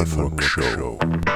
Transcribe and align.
Rock'n'Roll-Show. 0.00 0.96
rock 0.98 1.24
show 1.24 1.29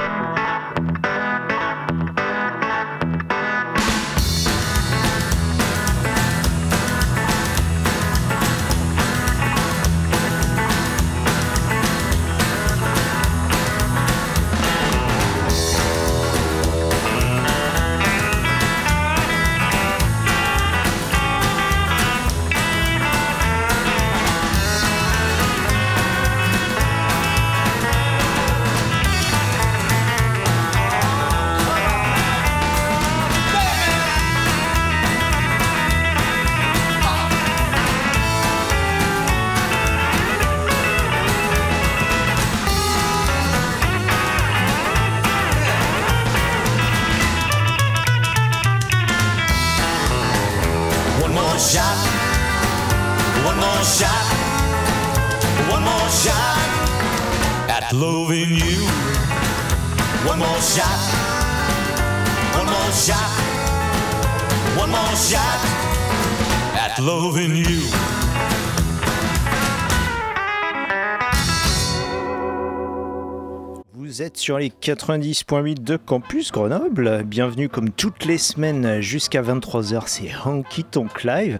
sur 74.45 74.59
les 74.59 74.69
90.8 74.69 75.83
de 75.83 75.97
Campus 75.97 76.51
Grenoble. 76.51 77.23
Bienvenue 77.23 77.67
comme 77.67 77.89
toutes 77.89 78.25
les 78.25 78.37
semaines 78.37 79.01
jusqu'à 79.01 79.41
23h, 79.41 80.03
c'est 80.05 80.29
Honky 80.45 80.83
Tonk 80.83 81.23
Live. 81.23 81.57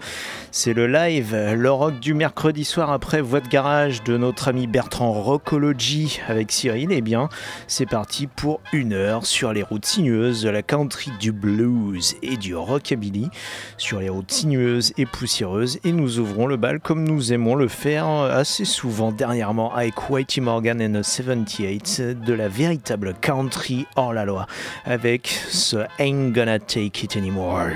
C'est 0.58 0.72
le 0.72 0.88
live, 0.88 1.36
le 1.36 1.70
rock 1.70 2.00
du 2.00 2.14
mercredi 2.14 2.64
soir 2.64 2.89
après 2.89 3.20
Voix 3.20 3.42
de 3.42 3.50
garage 3.50 4.03
de 4.03 4.16
notre 4.16 4.48
ami 4.48 4.67
Bertrand 4.67 5.11
Rockology 5.11 6.22
avec 6.30 6.50
Cyril. 6.50 6.94
Et 6.94 7.00
eh 7.00 7.02
bien, 7.02 7.28
c'est 7.67 7.86
parti 7.86 8.25
pour 8.25 8.61
une 8.72 8.94
heure 8.94 9.26
sur 9.26 9.52
les 9.52 9.64
routes 9.64 9.86
sinueuses 9.86 10.44
de 10.44 10.50
la 10.50 10.61
country, 10.61 11.11
du 11.20 11.33
blues 11.33 12.16
et 12.23 12.38
du 12.38 12.56
rockabilly. 12.56 13.30
Sur 13.78 14.00
les 14.00 14.08
routes 14.08 14.31
sinueuses 14.31 14.94
et 14.98 15.06
poussiéreuses. 15.06 15.80
Et 15.83 15.92
nous 15.92 16.20
ouvrons 16.20 16.48
le 16.48 16.56
bal 16.56 16.80
comme 16.80 17.03
nous 17.03 17.33
aimons 17.33 17.56
le 17.56 17.67
faire 17.67 18.08
assez 18.08 18.64
souvent 18.64 19.11
dernièrement 19.11 19.76
avec 19.76 20.09
Whitey 20.09 20.39
Morgan 20.39 20.81
and 20.81 21.02
the 21.02 21.03
78 21.03 22.02
de 22.23 22.33
la 22.33 22.48
véritable 22.48 23.14
country 23.20 23.87
hors 23.98 24.14
la 24.14 24.23
loi 24.23 24.48
avec 24.86 25.27
ce 25.49 25.86
Ain't 25.99 26.32
Gonna 26.32 26.60
Take 26.60 27.04
It 27.04 27.17
Anymore. 27.17 27.67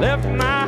Left 0.00 0.26
my 0.26 0.65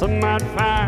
some 0.00 0.18
might 0.18 0.40
find 0.56 0.79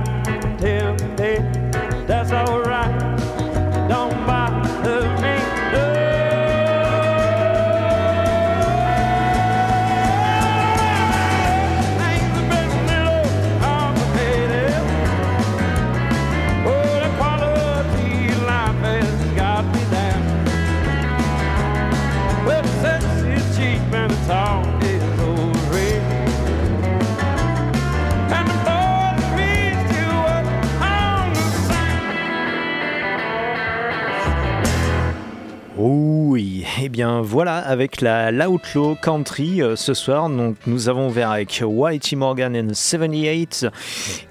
bien 36.92 37.22
voilà, 37.22 37.56
avec 37.56 38.02
la 38.02 38.30
l'Outlaw 38.30 38.96
Country 38.96 39.62
euh, 39.62 39.76
ce 39.76 39.94
soir, 39.94 40.28
nous 40.28 40.88
avons 40.90 41.08
ouvert 41.08 41.30
avec 41.30 41.62
Whitey 41.64 42.16
Morgan 42.16 42.54
and 42.54 42.74
78 42.74 43.66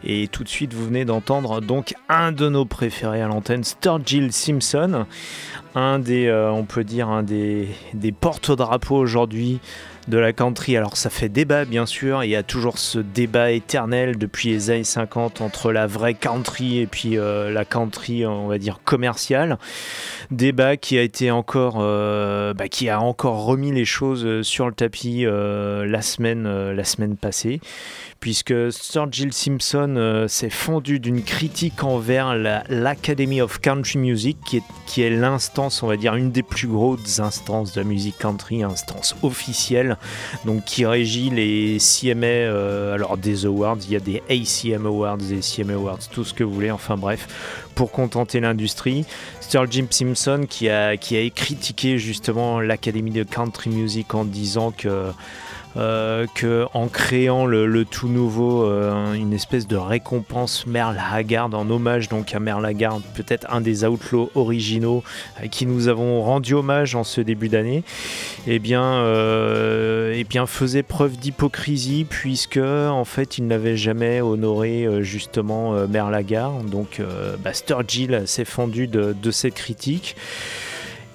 et 0.04 0.28
tout 0.28 0.44
de 0.44 0.48
suite 0.48 0.74
vous 0.74 0.86
venez 0.86 1.04
d'entendre 1.04 1.60
donc 1.60 1.96
un 2.08 2.32
de 2.32 2.48
nos 2.50 2.66
préférés 2.66 3.22
à 3.22 3.28
l'antenne, 3.28 3.64
Sturgill 3.64 4.32
Simpson, 4.32 5.08
un 5.74 6.02
euh, 6.08 6.52
on 6.52 6.64
peut 6.64 6.84
dire 6.84 7.10
un 7.10 7.24
des 7.24 7.68
porte-drapeaux 8.20 8.98
aujourd'hui 8.98 9.60
de 10.12 10.18
la 10.20 10.34
country. 10.34 10.78
Alors 10.78 10.98
ça 10.98 11.10
fait 11.10 11.30
débat 11.30 11.66
bien 11.66 11.88
sûr, 11.88 12.24
il 12.24 12.30
y 12.30 12.36
a 12.36 12.44
toujours 12.44 12.78
ce 12.78 13.00
débat 13.00 13.52
éternel 13.52 14.18
depuis 14.18 14.50
les 14.50 14.70
années 14.70 14.84
50 14.84 15.42
entre 15.42 15.72
la 15.72 15.88
vraie 15.88 16.14
country 16.14 16.80
et 16.80 16.86
puis 16.86 17.18
euh, 17.18 17.50
la 17.50 17.66
country 17.66 18.26
on 18.26 18.48
va 18.48 18.60
dire 18.60 18.82
commerciale. 18.84 19.58
Débat 20.30 20.78
qui 20.78 20.98
a 20.98 21.02
été 21.02 21.32
encore, 21.32 21.78
euh, 21.80 22.54
bah, 22.54 22.68
qui 22.68 22.90
a 22.90 23.00
encore 23.00 23.46
remis 23.46 23.72
les 23.72 23.86
choses 23.86 24.26
euh, 24.26 24.44
sur 24.44 24.68
le 24.68 24.74
tapis 24.74 25.24
la 25.24 26.02
semaine, 26.02 26.72
la 26.72 26.84
semaine 26.84 27.16
passée, 27.16 27.62
puisque 28.22 28.54
Sir 28.72 29.08
Jill 29.12 29.34
Simpson 29.34 29.96
euh, 29.98 30.28
s'est 30.28 30.52
fendu 30.52 31.00
d'une 31.00 31.24
critique 31.24 31.84
envers 31.84 32.36
la- 32.36 32.64
l'Academy 32.70 33.42
of 33.42 33.60
Country 33.60 33.98
Music, 33.98 34.38
qui 34.86 35.02
est, 35.02 35.10
l'instance, 35.10 35.82
on 35.82 35.88
va 35.88 35.98
dire, 35.98 36.14
une 36.16 36.32
des 36.32 36.44
plus 36.44 36.68
grosses 36.68 37.20
instances 37.20 37.74
de 37.74 37.82
la 37.82 37.84
musique 37.84 38.20
country, 38.20 38.62
instance 38.62 39.16
officielle, 39.24 39.98
donc 40.46 40.64
qui 40.66 40.86
régit 40.86 41.32
les 41.32 41.80
CMA, 41.80 42.28
euh, 42.28 42.94
alors 42.94 43.18
des 43.18 43.48
awards, 43.48 43.78
il 43.88 43.92
y 43.92 43.96
a 43.96 44.00
des 44.00 44.22
ACM 44.30 44.86
Awards, 44.86 45.18
des 45.18 45.40
CMA 45.42 45.74
Awards, 45.74 46.00
tout 46.12 46.24
ce 46.24 46.36
que 46.36 46.44
vous 46.44 46.54
voulez, 46.54 46.70
enfin 46.72 46.98
bref, 46.98 47.28
pour 47.74 47.92
contenter 47.92 48.40
l'industrie. 48.40 49.04
Sir 49.40 49.66
Jim 49.70 49.88
Simpson 49.90 50.46
qui 50.48 50.70
a, 50.70 50.96
critiqué 50.96 51.98
justement 51.98 52.62
l'Académie 52.62 53.12
de 53.12 53.24
Country 53.24 53.72
Music 53.72 54.14
en 54.14 54.26
disant 54.26 54.72
que, 54.72 55.12
euh, 55.78 56.26
que 56.36 56.66
en 56.74 56.88
créant 56.88 57.46
le, 57.46 57.86
tout 57.86 58.08
nouveau, 58.08 58.66
euh, 58.66 59.14
une 59.14 59.34
espèce 59.34 59.68
de 59.68 59.78
récompense 59.78 60.66
Merle 60.68 60.98
Haggard 61.12 61.54
en 61.54 61.70
hommage 61.70 62.10
donc 62.10 62.34
à 62.34 62.40
Merle 62.40 62.66
Haggard, 62.66 63.00
peut-être 63.16 63.48
un 63.50 63.62
des 63.62 63.86
outlaws 63.86 64.30
originaux 64.36 65.04
à 65.38 65.48
qui 65.48 65.66
nous 65.66 65.88
avons 65.88 66.22
rendu 66.22 66.54
hommage 66.54 66.96
en 66.96 67.04
ce 67.04 67.22
début 67.22 67.50
d'année, 67.50 67.84
et 68.48 68.60
bien, 68.60 68.84
euh, 68.84 70.14
eh 70.16 70.24
bien 70.24 70.46
faisait 70.46 70.84
preuve 70.84 71.18
d'hypocrisie 71.18 72.06
puisque 72.10 72.58
en 72.58 73.06
fait 73.06 73.38
il 73.38 73.48
n'avait 73.48 73.78
jamais 73.78 74.22
honoré 74.22 74.86
euh, 74.86 75.02
justement 75.02 75.74
Merle 75.88 76.16
Haggard. 76.16 76.64
Donc 76.64 77.00
euh, 77.00 77.36
bah, 77.38 77.54
Sturgill 77.54 78.24
s'est 78.26 78.46
fendu 78.46 78.88
de 78.88 79.32
cette 79.32 79.56
critique. 79.56 80.16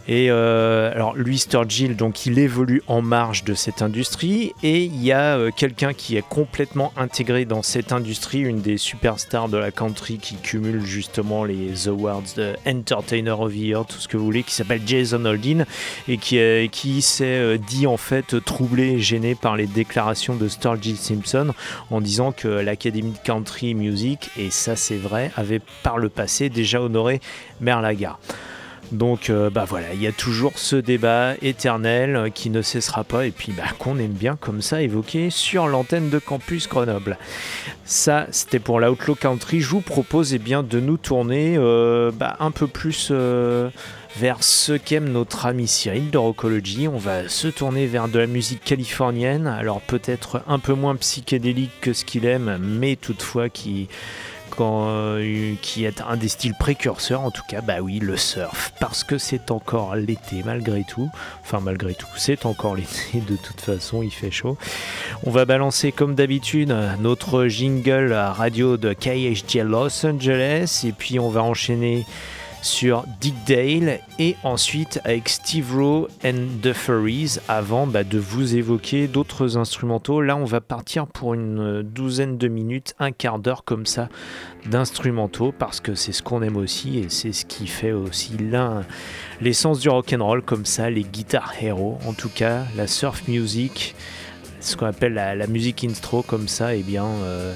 Et 0.08 0.30
euh, 0.30 0.92
alors 0.92 1.16
lui, 1.16 1.36
Sturgill, 1.36 1.96
donc 1.96 2.26
il 2.26 2.38
évolue 2.38 2.80
en 2.86 3.02
marge 3.02 3.42
de 3.42 3.54
cette 3.54 3.82
industrie 3.82 4.52
et 4.62 4.84
il 4.84 5.02
y 5.02 5.10
a 5.10 5.36
euh, 5.36 5.50
quelqu'un 5.50 5.94
qui 5.94 6.16
est 6.16 6.22
complètement 6.28 6.92
intégré 6.96 7.44
dans 7.44 7.62
cette 7.62 7.90
industrie, 7.90 8.38
une 8.40 8.60
des 8.60 8.78
superstars 8.78 9.48
de 9.48 9.56
la 9.56 9.72
country 9.72 10.18
qui 10.18 10.36
cumule 10.36 10.84
justement 10.84 11.42
les 11.42 11.88
awards 11.88 12.22
de 12.36 12.54
Entertainer 12.68 13.32
of 13.32 13.52
the 13.52 13.56
Year, 13.56 13.84
tout 13.84 13.98
ce 13.98 14.06
que 14.06 14.16
vous 14.16 14.24
voulez, 14.24 14.44
qui 14.44 14.54
s'appelle 14.54 14.82
Jason 14.86 15.24
Holden 15.24 15.66
et 16.06 16.18
qui, 16.18 16.38
est- 16.38 16.70
qui 16.70 17.02
s'est 17.02 17.24
euh, 17.24 17.58
dit 17.58 17.88
en 17.88 17.96
fait 17.96 18.44
troublé 18.44 18.92
et 18.92 18.98
gêné 19.00 19.34
par 19.34 19.56
les 19.56 19.66
déclarations 19.66 20.36
de 20.36 20.46
Sturgill 20.46 20.96
Simpson 20.96 21.52
en 21.90 22.00
disant 22.00 22.30
que 22.30 22.46
l'Académie 22.46 23.10
de 23.10 23.18
Country 23.24 23.74
Music, 23.74 24.30
et 24.38 24.50
ça 24.50 24.76
c'est 24.76 24.98
vrai, 24.98 25.32
avait 25.36 25.60
par 25.82 25.98
le 25.98 26.10
passé 26.10 26.48
déjà 26.48 26.80
honoré 26.80 27.20
Merle 27.60 27.86
Haggard. 27.86 28.20
Donc 28.92 29.30
euh, 29.30 29.50
bah 29.50 29.64
voilà, 29.68 29.94
il 29.94 30.02
y 30.02 30.06
a 30.06 30.12
toujours 30.12 30.58
ce 30.58 30.76
débat 30.76 31.34
éternel 31.42 32.16
euh, 32.16 32.30
qui 32.30 32.50
ne 32.50 32.62
cessera 32.62 33.04
pas 33.04 33.26
et 33.26 33.30
puis 33.30 33.52
bah, 33.52 33.64
qu'on 33.78 33.98
aime 33.98 34.12
bien 34.12 34.36
comme 34.36 34.62
ça 34.62 34.80
évoquer 34.80 35.30
sur 35.30 35.66
l'antenne 35.66 36.08
de 36.08 36.18
Campus 36.18 36.68
Grenoble. 36.68 37.18
Ça, 37.84 38.26
c'était 38.30 38.58
pour 38.58 38.78
l'Outlaw 38.78 39.14
Country. 39.14 39.60
Je 39.60 39.68
vous 39.68 39.80
propose 39.80 40.34
eh 40.34 40.38
bien, 40.38 40.62
de 40.62 40.80
nous 40.80 40.96
tourner 40.96 41.56
euh, 41.56 42.10
bah, 42.12 42.36
un 42.38 42.50
peu 42.50 42.66
plus 42.66 43.12
vers 44.16 44.42
ce 44.42 44.72
qu'aime 44.72 45.10
notre 45.10 45.46
ami 45.46 45.68
Cyril 45.68 46.10
de 46.10 46.18
Rockology. 46.18 46.88
On 46.88 46.96
va 46.96 47.28
se 47.28 47.48
tourner 47.48 47.86
vers 47.86 48.08
de 48.08 48.18
la 48.18 48.26
musique 48.26 48.64
californienne, 48.64 49.46
alors 49.46 49.80
peut-être 49.80 50.42
un 50.48 50.58
peu 50.58 50.72
moins 50.72 50.96
psychédélique 50.96 51.80
que 51.80 51.92
ce 51.92 52.04
qu'il 52.04 52.24
aime, 52.24 52.58
mais 52.60 52.96
toutefois 52.96 53.48
qui 53.48 53.88
euh, 54.60 55.54
qui 55.62 55.84
est 55.84 56.00
un 56.00 56.16
des 56.16 56.28
styles 56.28 56.54
précurseurs, 56.54 57.22
en 57.22 57.30
tout 57.30 57.42
cas, 57.48 57.60
bah 57.60 57.80
oui, 57.80 57.98
le 57.98 58.16
surf, 58.16 58.72
parce 58.80 59.04
que 59.04 59.18
c'est 59.18 59.50
encore 59.50 59.96
l'été 59.96 60.42
malgré 60.44 60.84
tout. 60.84 61.10
Enfin, 61.42 61.60
malgré 61.60 61.94
tout, 61.94 62.06
c'est 62.16 62.46
encore 62.46 62.76
l'été, 62.76 63.20
de 63.20 63.36
toute 63.36 63.60
façon, 63.60 64.02
il 64.02 64.10
fait 64.10 64.30
chaud. 64.30 64.56
On 65.24 65.30
va 65.30 65.44
balancer 65.44 65.92
comme 65.92 66.14
d'habitude 66.14 66.74
notre 67.00 67.46
jingle 67.46 68.12
radio 68.12 68.76
de 68.76 68.92
KHJ 68.92 69.56
Los 69.64 70.06
Angeles, 70.06 70.82
et 70.86 70.92
puis 70.92 71.18
on 71.18 71.28
va 71.28 71.42
enchaîner 71.42 72.04
sur 72.66 73.04
Dick 73.20 73.34
Dale 73.46 74.00
et 74.18 74.34
ensuite 74.42 75.00
avec 75.04 75.28
Steve 75.28 75.72
Rowe 75.72 76.08
and 76.24 76.48
the 76.62 76.72
Furries 76.72 77.38
avant 77.46 77.86
bah, 77.86 78.02
de 78.02 78.18
vous 78.18 78.56
évoquer 78.56 79.06
d'autres 79.06 79.56
instrumentaux. 79.56 80.20
Là, 80.20 80.36
on 80.36 80.44
va 80.44 80.60
partir 80.60 81.06
pour 81.06 81.34
une 81.34 81.82
douzaine 81.82 82.36
de 82.38 82.48
minutes, 82.48 82.94
un 82.98 83.12
quart 83.12 83.38
d'heure 83.38 83.62
comme 83.62 83.86
ça 83.86 84.08
d'instrumentaux 84.68 85.54
parce 85.56 85.80
que 85.80 85.94
c'est 85.94 86.10
ce 86.10 86.24
qu'on 86.24 86.42
aime 86.42 86.56
aussi 86.56 86.98
et 86.98 87.08
c'est 87.08 87.32
ce 87.32 87.46
qui 87.46 87.68
fait 87.68 87.92
aussi 87.92 88.32
l'essence 89.40 89.78
du 89.78 89.88
rock 89.88 90.12
and 90.12 90.24
roll 90.24 90.42
comme 90.42 90.66
ça, 90.66 90.90
les 90.90 91.04
guitares 91.04 91.54
héros, 91.62 91.98
en 92.04 92.14
tout 92.14 92.30
cas 92.30 92.64
la 92.76 92.88
surf 92.88 93.28
music, 93.28 93.94
ce 94.58 94.76
qu'on 94.76 94.86
appelle 94.86 95.14
la, 95.14 95.46
musique 95.46 95.84
intro 95.84 96.22
comme 96.22 96.48
ça, 96.48 96.74
et 96.74 96.82
bien 96.82 97.06
euh, 97.06 97.54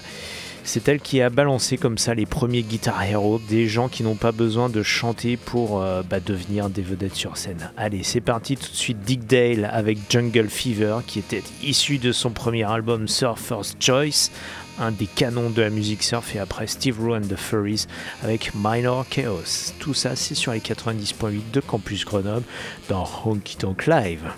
c'est 0.64 0.88
elle 0.88 1.00
qui 1.00 1.20
a 1.20 1.30
balancé 1.30 1.76
comme 1.76 1.98
ça 1.98 2.14
les 2.14 2.26
premiers 2.26 2.62
guitar 2.62 3.02
héros, 3.02 3.40
des 3.48 3.66
gens 3.66 3.88
qui 3.88 4.02
n'ont 4.02 4.14
pas 4.14 4.32
besoin 4.32 4.68
de 4.68 4.82
chanter 4.82 5.36
pour 5.36 5.82
euh, 5.82 6.02
bah, 6.02 6.20
devenir 6.20 6.70
des 6.70 6.82
vedettes 6.82 7.14
sur 7.14 7.36
scène. 7.36 7.70
Allez, 7.76 8.02
c'est 8.02 8.20
parti 8.20 8.56
tout 8.56 8.70
de 8.70 8.76
suite 8.76 9.00
Dick 9.00 9.26
Dale 9.26 9.68
avec 9.72 9.98
Jungle 10.08 10.48
Fever, 10.48 10.98
qui 11.06 11.18
était 11.18 11.42
issu 11.62 11.98
de 11.98 12.12
son 12.12 12.30
premier 12.30 12.64
album 12.64 13.08
Surfer's 13.08 13.76
Choice, 13.80 14.30
un 14.78 14.92
des 14.92 15.06
canons 15.06 15.50
de 15.50 15.62
la 15.62 15.70
musique 15.70 16.02
surf, 16.02 16.34
et 16.34 16.38
après 16.38 16.66
Steve 16.66 17.00
Rowe 17.00 17.16
and 17.16 17.28
the 17.28 17.36
Furries 17.36 17.86
avec 18.22 18.52
Minor 18.54 19.06
Chaos. 19.08 19.72
Tout 19.78 19.94
ça, 19.94 20.16
c'est 20.16 20.34
sur 20.34 20.52
les 20.52 20.60
90.8 20.60 21.50
de 21.52 21.60
Campus 21.60 22.04
Grenoble 22.04 22.44
dans 22.88 23.08
Honky 23.24 23.56
Tonk 23.56 23.86
Live. 23.86 24.30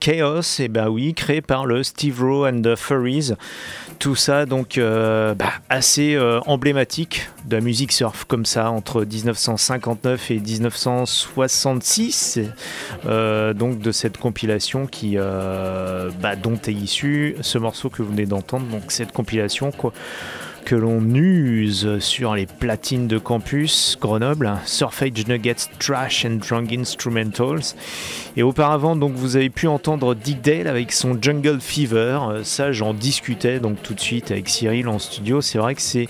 Chaos, 0.00 0.60
et 0.60 0.68
ben 0.68 0.88
oui, 0.88 1.14
créé 1.14 1.40
par 1.40 1.66
le 1.66 1.82
Steve 1.82 2.22
Rowe 2.22 2.46
and 2.46 2.62
the 2.62 2.76
Furries. 2.76 3.32
Tout 3.98 4.14
ça 4.14 4.46
donc 4.46 4.78
euh, 4.78 5.34
bah, 5.34 5.50
assez 5.68 6.14
euh, 6.14 6.38
emblématique 6.46 7.28
de 7.46 7.56
la 7.56 7.62
musique 7.62 7.90
surf 7.92 8.24
comme 8.24 8.46
ça 8.46 8.70
entre 8.70 9.04
1959 9.04 10.30
et 10.30 10.38
1966. 10.38 12.38
Euh, 13.06 13.52
donc 13.54 13.80
de 13.80 13.90
cette 13.90 14.18
compilation 14.18 14.86
qui, 14.86 15.16
bah, 15.16 16.36
dont 16.40 16.60
est 16.66 16.72
issu 16.72 17.34
ce 17.40 17.58
morceau 17.58 17.90
que 17.90 18.02
vous 18.02 18.10
venez 18.10 18.26
d'entendre. 18.26 18.66
Donc 18.66 18.92
cette 18.92 19.10
compilation 19.12 19.72
quoi 19.72 19.92
que 20.68 20.74
l'on 20.74 21.02
use 21.14 21.98
sur 21.98 22.34
les 22.34 22.44
platines 22.44 23.08
de 23.08 23.16
campus 23.16 23.96
Grenoble, 23.98 24.52
Surfage 24.66 25.26
Nuggets 25.26 25.70
Trash 25.78 26.26
and 26.26 26.40
Drunk 26.46 26.74
Instrumentals. 26.74 27.74
Et 28.36 28.42
auparavant, 28.42 28.94
donc 28.94 29.14
vous 29.14 29.36
avez 29.36 29.48
pu 29.48 29.66
entendre 29.66 30.14
Dick 30.14 30.42
Dale 30.42 30.66
avec 30.66 30.92
son 30.92 31.16
Jungle 31.18 31.60
Fever. 31.62 32.20
Euh, 32.28 32.44
Ça, 32.44 32.70
j'en 32.70 32.92
discutais 32.92 33.60
donc 33.60 33.82
tout 33.82 33.94
de 33.94 34.00
suite 34.00 34.30
avec 34.30 34.50
Cyril 34.50 34.88
en 34.88 34.98
studio. 34.98 35.40
C'est 35.40 35.56
vrai 35.56 35.74
que 35.74 35.80
c'est 35.80 36.06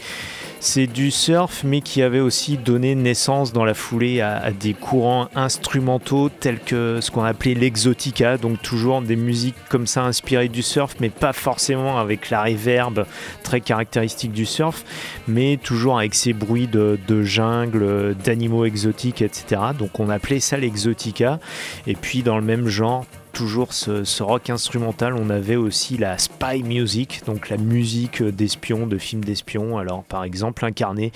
c'est 0.61 0.87
du 0.87 1.11
surf, 1.11 1.63
mais 1.65 1.81
qui 1.81 2.03
avait 2.03 2.21
aussi 2.21 2.57
donné 2.57 2.95
naissance 2.95 3.53
dans 3.53 3.65
la 3.65 3.75
foulée 3.75 4.21
à, 4.21 4.51
des 4.51 4.75
courants 4.75 5.29
instrumentaux 5.35 6.29
tels 6.29 6.59
que 6.59 6.99
ce 7.01 7.11
qu'on 7.11 7.23
appelait 7.23 7.55
l'exotica, 7.55 8.39
donc 8.39 8.61
toujours 8.63 9.03
des 9.03 9.17
musiques 9.17 9.57
comme 9.69 9.87
ça 9.87 10.03
inspirées 10.03 10.49
du 10.49 10.63
surf, 10.63 10.97
mais 11.01 11.11
pas 11.11 11.33
forcément 11.33 11.99
avec 11.99 12.31
la 12.31 12.43
reverb 12.43 13.07
très 13.43 13.61
caractéristique 13.61 14.33
du 14.33 14.47
surf, 14.47 14.85
mais 15.29 15.59
toujours 15.63 15.99
avec 15.99 16.15
ces 16.15 16.33
bruits 16.33 16.69
de 16.69 17.23
jungle, 17.23 18.17
d'animaux 18.25 18.65
exotiques, 18.65 19.23
etc. 19.23 19.61
Donc 19.79 20.01
on 20.01 20.09
appelait 20.09 20.41
ça 20.41 20.57
l'exotica. 20.57 21.39
Et 21.87 21.95
puis 21.95 22.23
dans 22.23 22.37
le 22.37 22.45
même 22.45 22.69
genre, 22.69 23.07
toujours 23.39 23.73
ce, 23.73 24.23
rock 24.23 24.51
instrumental, 24.51 25.15
on 25.15 25.31
avait 25.31 25.55
aussi 25.55 25.97
la 25.97 26.19
spy 26.19 26.65
music, 26.65 27.23
donc 27.25 27.51
la 27.51 27.57
musique 27.57 28.21
d'espions, 28.21 28.89
de 28.89 28.99
films 28.99 29.23
d'espions. 29.23 29.79
Alors 29.79 30.03
par 30.03 30.25
exemple 30.25 30.65
incarné 30.65 31.13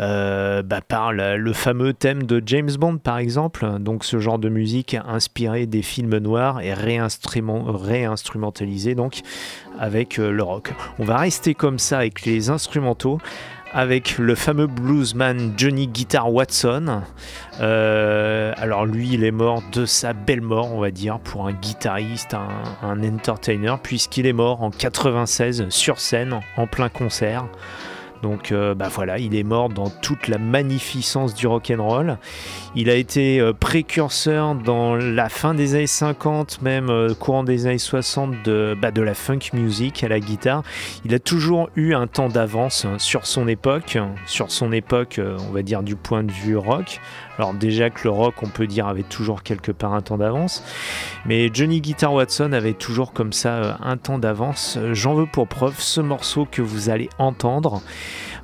euh, 0.00 0.62
bah, 0.62 0.80
par 0.80 1.12
le 1.12 1.52
fameux 1.52 1.92
thème 1.92 2.24
de 2.24 2.42
James 2.44 2.72
Bond 2.76 2.98
par 2.98 3.18
exemple. 3.18 3.78
Donc 3.78 4.04
ce 4.04 4.18
genre 4.18 4.40
de 4.40 4.48
musique 4.48 4.96
inspiré 5.06 5.66
des 5.66 5.82
films 5.82 6.18
noirs 6.18 6.60
et 6.60 6.74
réinstrument- 6.74 7.70
réinstrumentalisé 7.70 8.96
donc 8.96 9.20
avec 9.78 10.18
euh, 10.18 10.32
le 10.32 10.42
rock. 10.42 10.72
On 10.98 11.04
va 11.04 11.18
rester 11.18 11.54
comme 11.54 11.78
ça 11.78 11.98
avec 11.98 12.24
les 12.26 12.50
instrumentaux 12.50 13.18
avec 13.72 14.18
le 14.18 14.34
fameux 14.34 14.66
bluesman 14.66 15.54
Johnny 15.56 15.88
Guitar 15.88 16.32
Watson. 16.32 17.02
Euh, 17.60 18.52
alors 18.56 18.86
lui, 18.86 19.10
il 19.12 19.24
est 19.24 19.30
mort 19.30 19.62
de 19.72 19.86
sa 19.86 20.12
belle 20.12 20.40
mort, 20.40 20.72
on 20.72 20.80
va 20.80 20.90
dire, 20.90 21.18
pour 21.18 21.46
un 21.46 21.52
guitariste, 21.52 22.34
un, 22.34 23.02
entertainer, 23.02 23.76
puisqu'il 23.82 24.26
est 24.26 24.32
mort 24.32 24.62
en 24.62 24.70
96 24.70 25.68
sur 25.70 25.98
scène, 25.98 26.40
en 26.56 26.66
plein 26.66 26.88
concert. 26.88 27.46
Donc 28.22 28.52
euh, 28.52 28.74
bah 28.74 28.88
voilà, 28.88 29.18
il 29.18 29.34
est 29.34 29.42
mort 29.42 29.68
dans 29.68 29.90
toute 29.90 30.28
la 30.28 30.38
magnificence 30.38 31.34
du 31.34 31.46
rock 31.46 31.72
and 31.76 31.82
roll. 31.82 32.18
Il 32.76 32.88
a 32.88 32.94
été 32.94 33.40
euh, 33.40 33.52
précurseur 33.52 34.54
dans 34.54 34.94
la 34.94 35.28
fin 35.28 35.54
des 35.54 35.74
années 35.74 35.86
50, 35.86 36.62
même 36.62 36.88
euh, 36.88 37.14
courant 37.14 37.42
des 37.42 37.66
années 37.66 37.78
60, 37.78 38.42
de, 38.44 38.76
bah, 38.80 38.92
de 38.92 39.02
la 39.02 39.14
funk 39.14 39.40
music 39.52 40.04
à 40.04 40.08
la 40.08 40.20
guitare. 40.20 40.62
Il 41.04 41.12
a 41.14 41.18
toujours 41.18 41.68
eu 41.74 41.94
un 41.94 42.06
temps 42.06 42.28
d'avance 42.28 42.84
hein, 42.84 42.98
sur 42.98 43.26
son 43.26 43.48
époque, 43.48 43.98
sur 44.26 44.50
son 44.50 44.72
époque, 44.72 45.20
on 45.48 45.52
va 45.52 45.62
dire 45.62 45.82
du 45.82 45.96
point 45.96 46.22
de 46.22 46.32
vue 46.32 46.56
rock. 46.56 47.00
Alors 47.38 47.54
déjà 47.54 47.90
que 47.90 48.04
le 48.04 48.10
rock, 48.10 48.34
on 48.42 48.48
peut 48.48 48.66
dire, 48.66 48.86
avait 48.86 49.02
toujours 49.02 49.42
quelque 49.42 49.72
part 49.72 49.94
un 49.94 50.02
temps 50.02 50.18
d'avance, 50.18 50.62
mais 51.24 51.50
Johnny 51.52 51.80
Guitar 51.80 52.12
Watson 52.12 52.52
avait 52.52 52.74
toujours 52.74 53.12
comme 53.12 53.32
ça 53.32 53.54
euh, 53.54 53.72
un 53.82 53.96
temps 53.96 54.18
d'avance. 54.18 54.78
J'en 54.92 55.14
veux 55.14 55.26
pour 55.26 55.48
preuve 55.48 55.78
ce 55.78 56.00
morceau 56.00 56.46
que 56.50 56.62
vous 56.62 56.90
allez 56.90 57.08
entendre. 57.18 57.82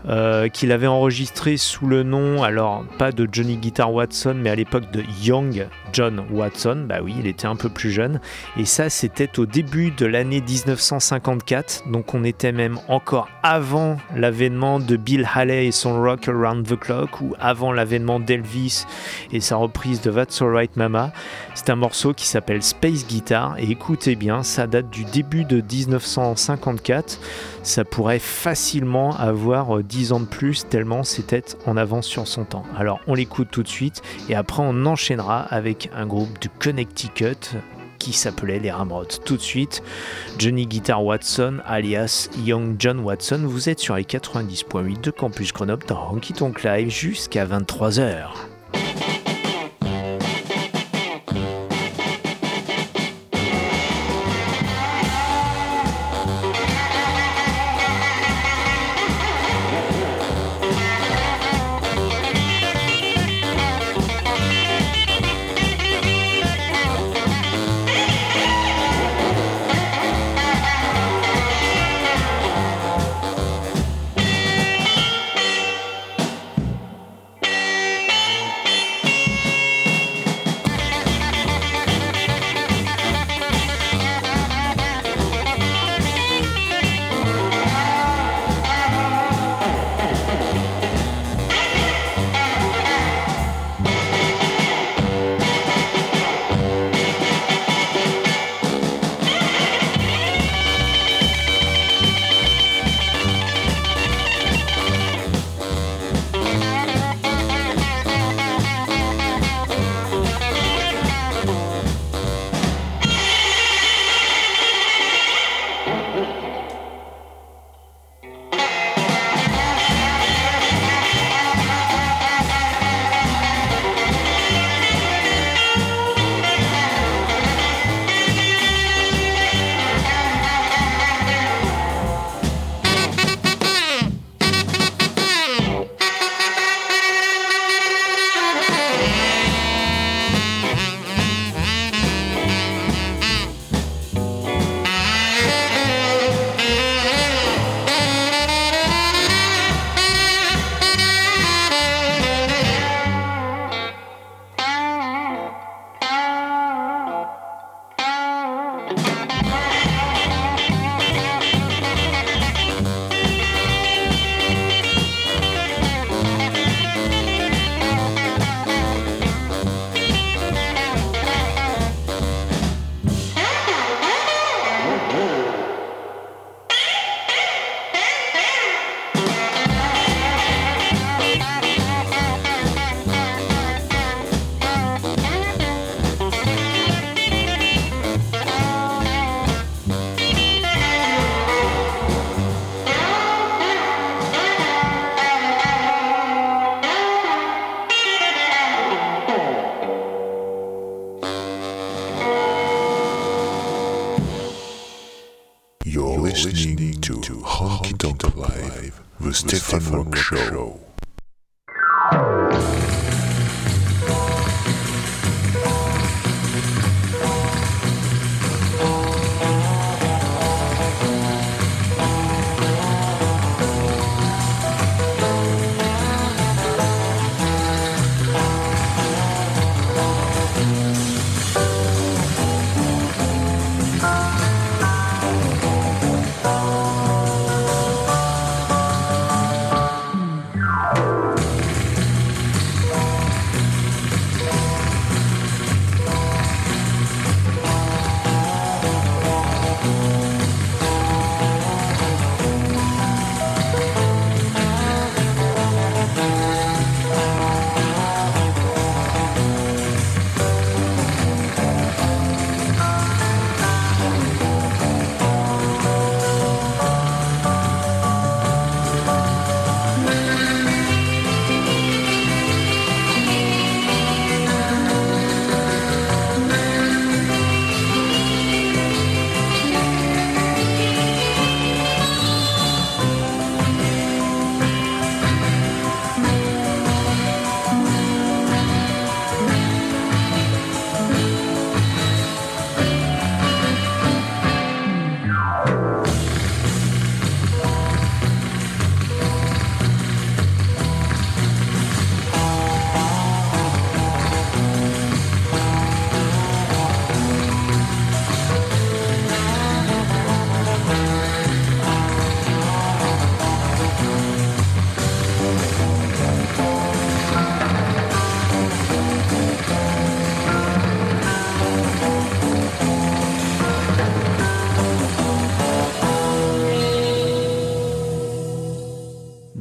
Euh, 0.07 0.49
qu'il 0.49 0.73
avait 0.73 0.87
enregistré 0.87 1.57
sous 1.57 1.87
le 1.87 2.03
nom, 2.03 2.43
alors 2.43 2.85
pas 2.99 3.13
de 3.13 3.29
Johnny 3.31 3.57
Guitar 3.57 3.93
Watson, 3.93 4.37
mais 4.37 4.51
à 4.51 4.55
l'époque 4.55 4.91
de 4.91 5.03
Young 5.23 5.67
John 5.93 6.25
Watson. 6.31 6.87
Bah 6.89 6.99
oui, 7.03 7.15
il 7.19 7.27
était 7.27 7.47
un 7.47 7.57
peu 7.57 7.69
plus 7.69 7.91
jeune. 7.91 8.21
Et 8.57 8.65
ça, 8.65 8.91
c'était 8.91 9.39
au 9.39 9.47
début 9.47 9.91
de 9.91 10.07
l'année 10.07 10.41
1954. 10.41 11.89
Donc 11.91 12.15
on 12.15 12.25
était 12.25 12.53
même 12.53 12.79
encore 12.89 13.29
avant 13.43 13.97
l'avènement 14.15 14.81
de 14.81 14.97
Bill 14.97 15.27
Haley 15.33 15.67
et 15.67 15.73
son 15.73 16.01
Rock 16.01 16.29
Around 16.29 16.67
the 16.67 16.79
Clock, 16.79 17.21
ou 17.21 17.35
avant 17.39 17.73
l'avènement 17.73 18.21
d'Elvis 18.21 18.85
et 19.33 19.41
sa 19.41 19.57
reprise 19.57 20.01
de 20.01 20.11
That's 20.11 20.43
Alright 20.43 20.77
Mama. 20.77 21.13
C'est 21.55 21.71
un 21.71 21.77
morceau 21.77 22.15
qui 22.15 22.27
s'appelle 22.27 22.63
Space 22.63 23.07
Guitar. 23.07 23.57
Et 23.59 23.71
écoutez 23.71 24.17
bien, 24.17 24.43
ça 24.43 24.67
date 24.67 24.91
du 24.91 25.05
début 25.05 25.45
de 25.45 25.57
1954. 25.61 27.21
Ça 27.63 27.85
pourrait 27.85 28.19
facilement 28.19 29.17
avoir 29.17 29.83
10 29.89 30.13
ans 30.13 30.21
de 30.21 30.27
plus, 30.27 30.69
tellement 30.69 31.03
c'était 31.03 31.45
en 31.67 31.77
avance 31.77 32.07
sur 32.07 32.29
son 32.29 32.45
temps. 32.45 32.65
Alors 32.77 33.01
on 33.07 33.15
l'écoute 33.15 33.49
tout 33.51 33.63
de 33.63 33.69
suite, 33.69 34.03
et 34.29 34.35
après 34.35 34.63
on 34.65 34.87
enchaînera 34.87 35.41
avec 35.41 35.91
un 35.95 36.07
groupe 36.07 36.39
de 36.41 36.49
Connecticut 36.59 37.57
qui 37.99 38.13
s'appelait 38.13 38.61
les 38.61 38.71
Ramrods. 38.71 39.21
Tout 39.25 39.37
de 39.37 39.43
suite, 39.43 39.83
Johnny 40.39 40.67
Guitar 40.67 41.05
Watson, 41.05 41.59
alias 41.67 42.29
Young 42.45 42.77
John 42.79 43.01
Watson, 43.01 43.41
vous 43.45 43.69
êtes 43.69 43.81
sur 43.81 43.97
les 43.97 44.05
90.8 44.05 45.01
de 45.01 45.11
Campus 45.11 45.53
Grenoble 45.53 45.87
dans 45.87 46.13
Honky 46.13 46.33
Tonk 46.33 46.63
Live 46.63 46.91
jusqu'à 46.91 47.45
23h. 47.45 48.29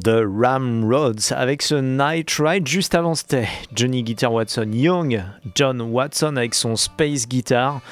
The 0.08 0.24
Ramrods 0.24 1.32
avec 1.32 1.60
ce 1.60 1.74
Night 1.74 2.30
Ride. 2.38 2.66
Juste 2.66 2.94
avant, 2.94 3.14
c'était 3.14 3.46
Johnny 3.74 4.02
Guitar 4.02 4.32
Watson 4.32 4.70
Young, 4.72 5.22
John 5.54 5.82
Watson 5.82 6.36
avec 6.36 6.54
son 6.54 6.76
Space 6.76 7.28
Guitar. 7.28 7.82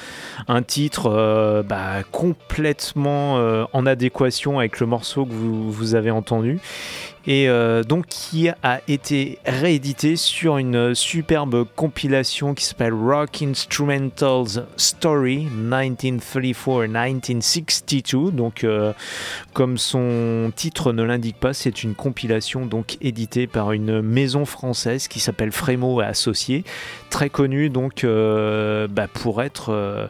Un 0.49 0.63
titre 0.63 1.11
euh, 1.11 1.63
bah, 1.63 2.05
complètement 2.13 3.37
euh, 3.37 3.67
en 3.75 3.85
adéquation 3.85 4.59
avec 4.59 4.81
le 4.81 4.87
morceau 4.87 5.27
que 5.27 5.33
vous 5.35 5.95
avez 5.95 6.11
entendu 6.11 6.59
et 7.27 7.49
euh, 7.49 7.83
donc 7.83 8.07
qui 8.07 8.49
a 8.49 8.81
été 8.87 9.41
réédité 9.45 10.15
sur 10.17 10.57
une 10.59 10.95
superbe 10.95 11.67
compilation 11.75 12.55
qui 12.55 12.65
s'appelle 12.65 12.95
Rock 12.95 13.43
Instrumentals 13.43 14.65
Story 14.77 15.47
1934-1962. 15.47 18.31
Donc, 18.31 18.63
euh, 18.65 18.93
comme 19.53 19.77
son 19.79 20.53
titre 20.55 20.93
ne 20.93 21.03
l'indique 21.03 21.41
pas, 21.41 21.53
c'est 21.53 21.83
une 21.83 21.97
compilation 21.97 22.67
donc 22.67 22.97
éditée 23.01 23.49
par 23.49 23.73
une 23.73 24.03
maison 24.03 24.45
française 24.45 25.09
qui 25.09 25.19
s'appelle 25.19 25.51
Frémo 25.51 26.01
et 26.03 26.05
Associés, 26.05 26.63
très 27.11 27.31
connue 27.31 27.71
donc 27.71 28.05
euh, 28.05 28.87
bah, 28.89 29.09
pour 29.09 29.43
être 29.43 30.09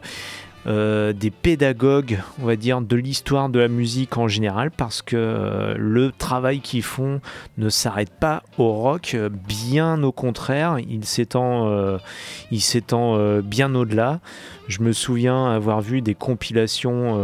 euh, 0.67 1.13
des 1.13 1.31
pédagogues, 1.31 2.19
on 2.41 2.45
va 2.45 2.57
dire, 2.57 2.81
de 2.81 2.95
l'histoire 2.97 3.47
de 3.47 3.59
la 3.59 3.69
musique 3.69 4.17
en 4.17 4.27
général, 4.27 4.69
parce 4.69 5.01
que 5.01 5.15
euh, 5.15 5.75
le 5.77 6.11
travail 6.11 6.59
qu'ils 6.59 6.83
font 6.83 7.21
ne 7.57 7.69
s'arrête 7.69 8.09
pas 8.09 8.43
au 8.57 8.73
rock, 8.73 9.15
bien 9.47 10.03
au 10.03 10.11
contraire, 10.11 10.77
il 10.79 11.05
s'étend, 11.05 11.69
euh, 11.69 13.41
bien 13.41 13.75
au-delà. 13.75 14.19
Je 14.67 14.81
me 14.81 14.91
souviens 14.91 15.49
avoir 15.49 15.79
vu 15.79 16.01
des 16.01 16.15
compilations 16.15 17.15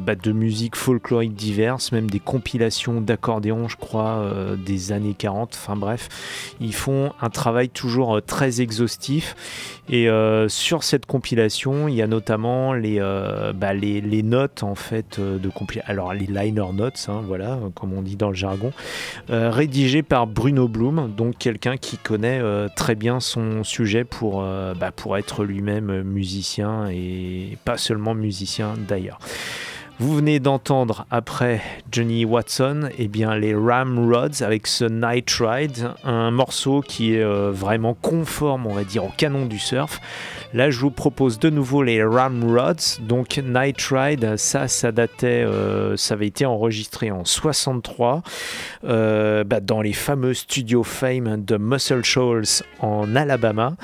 bah, 0.00 0.16
de 0.16 0.32
musique 0.32 0.74
folklorique 0.74 1.34
diverses, 1.34 1.92
même 1.92 2.10
des 2.10 2.18
compilations 2.18 3.00
d'accordéon, 3.00 3.68
je 3.68 3.76
crois, 3.76 4.24
des 4.66 4.90
années 4.90 5.14
40. 5.16 5.54
Enfin 5.54 5.76
bref, 5.76 6.08
ils 6.60 6.74
font 6.74 7.12
un 7.20 7.30
travail 7.30 7.68
toujours 7.68 8.20
très 8.26 8.60
exhaustif. 8.60 9.36
Et 9.90 10.08
sur 10.48 10.82
cette 10.84 11.06
compilation, 11.06 11.88
il 11.88 11.94
y 11.94 12.02
a 12.02 12.06
notamment 12.06 12.74
les, 12.74 13.00
bah, 13.54 13.72
les, 13.72 14.00
les, 14.00 14.22
notes 14.22 14.62
en 14.62 14.74
fait 14.74 15.18
de 15.20 15.48
compilation. 15.48 15.90
Alors 15.90 16.12
les 16.12 16.26
liner 16.26 16.72
notes, 16.74 17.06
hein, 17.08 17.22
voilà, 17.26 17.58
comme 17.74 17.92
on 17.94 18.02
dit 18.02 18.16
dans 18.16 18.28
le 18.28 18.34
jargon, 18.34 18.72
rédigées 19.28 20.02
par 20.02 20.26
Bruno 20.26 20.68
Blum, 20.68 21.12
donc 21.16 21.38
quelqu'un 21.38 21.76
qui 21.76 21.96
connaît 21.96 22.40
très 22.76 22.94
bien 22.94 23.20
son 23.20 23.64
sujet 23.64 24.04
pour, 24.04 24.42
bah, 24.42 24.92
pour 24.94 25.16
être 25.16 25.44
lui-même 25.44 26.02
musicien 26.02 26.88
et 26.90 27.56
pas 27.64 27.78
seulement 27.78 28.14
musicien 28.14 28.74
d'ailleurs. 28.88 29.18
Vous 30.00 30.14
venez 30.14 30.38
d'entendre 30.38 31.06
après 31.10 31.60
Johnny 31.90 32.24
Watson 32.24 32.88
eh 32.98 33.08
bien 33.08 33.34
les 33.34 33.52
Ramrods 33.52 34.42
avec 34.42 34.68
ce 34.68 34.84
Night 34.84 35.28
Ride, 35.40 35.90
un 36.04 36.30
morceau 36.30 36.82
qui 36.82 37.16
est 37.16 37.24
euh, 37.24 37.50
vraiment 37.50 37.94
conforme, 37.94 38.68
on 38.68 38.74
va 38.74 38.84
dire, 38.84 39.04
au 39.04 39.10
canon 39.16 39.46
du 39.46 39.58
surf. 39.58 40.00
Là, 40.54 40.70
je 40.70 40.78
vous 40.78 40.92
propose 40.92 41.40
de 41.40 41.50
nouveau 41.50 41.82
les 41.82 42.04
Ramrods. 42.04 43.00
Donc 43.00 43.40
Night 43.44 43.80
Ride, 43.90 44.36
ça, 44.36 44.68
ça 44.68 44.92
datait, 44.92 45.42
euh, 45.42 45.96
ça 45.96 46.14
avait 46.14 46.28
été 46.28 46.46
enregistré 46.46 47.10
en 47.10 47.24
63 47.24 48.22
euh, 48.84 49.42
bah, 49.42 49.58
dans 49.58 49.80
les 49.80 49.94
fameux 49.94 50.32
studios 50.32 50.84
Fame 50.84 51.42
de 51.44 51.56
Muscle 51.56 52.04
Shoals 52.04 52.62
en 52.78 53.16
Alabama. 53.16 53.74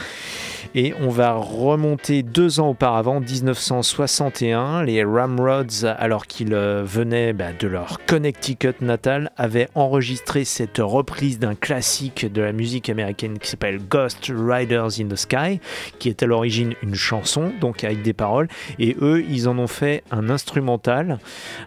Et 0.75 0.95
on 1.01 1.09
va 1.09 1.35
remonter 1.35 2.23
deux 2.23 2.61
ans 2.61 2.71
auparavant, 2.71 3.21
1961, 3.21 4.83
les 4.85 5.05
Ramrods, 5.05 5.85
alors 5.99 6.27
qu'ils 6.27 6.55
euh, 6.55 6.83
venaient 6.85 7.33
bah, 7.33 7.53
de 7.59 7.69
leur 7.69 8.01
Connecticut 8.07 8.81
natal, 8.81 9.31
avaient 9.37 9.69
enregistré 9.75 10.45
cette 10.45 10.79
reprise 10.79 11.39
d'un 11.39 11.55
classique 11.55 12.31
de 12.33 12.43
la 12.43 12.53
musique 12.53 12.89
américaine 12.89 13.39
qui 13.39 13.49
s'appelle 13.49 13.79
Ghost 13.79 14.33
Riders 14.35 15.01
in 15.01 15.09
the 15.09 15.17
Sky, 15.17 15.61
qui 15.99 16.09
est 16.09 16.23
à 16.23 16.27
l'origine 16.27 16.75
une 16.83 16.95
chanson, 16.95 17.53
donc 17.61 17.85
avec 17.85 18.03
des 18.03 18.13
paroles. 18.13 18.49
Et 18.79 18.97
eux, 19.01 19.25
ils 19.29 19.49
en 19.49 19.59
ont 19.59 19.67
fait 19.67 20.03
un 20.11 20.31
instrumental, 20.31 21.19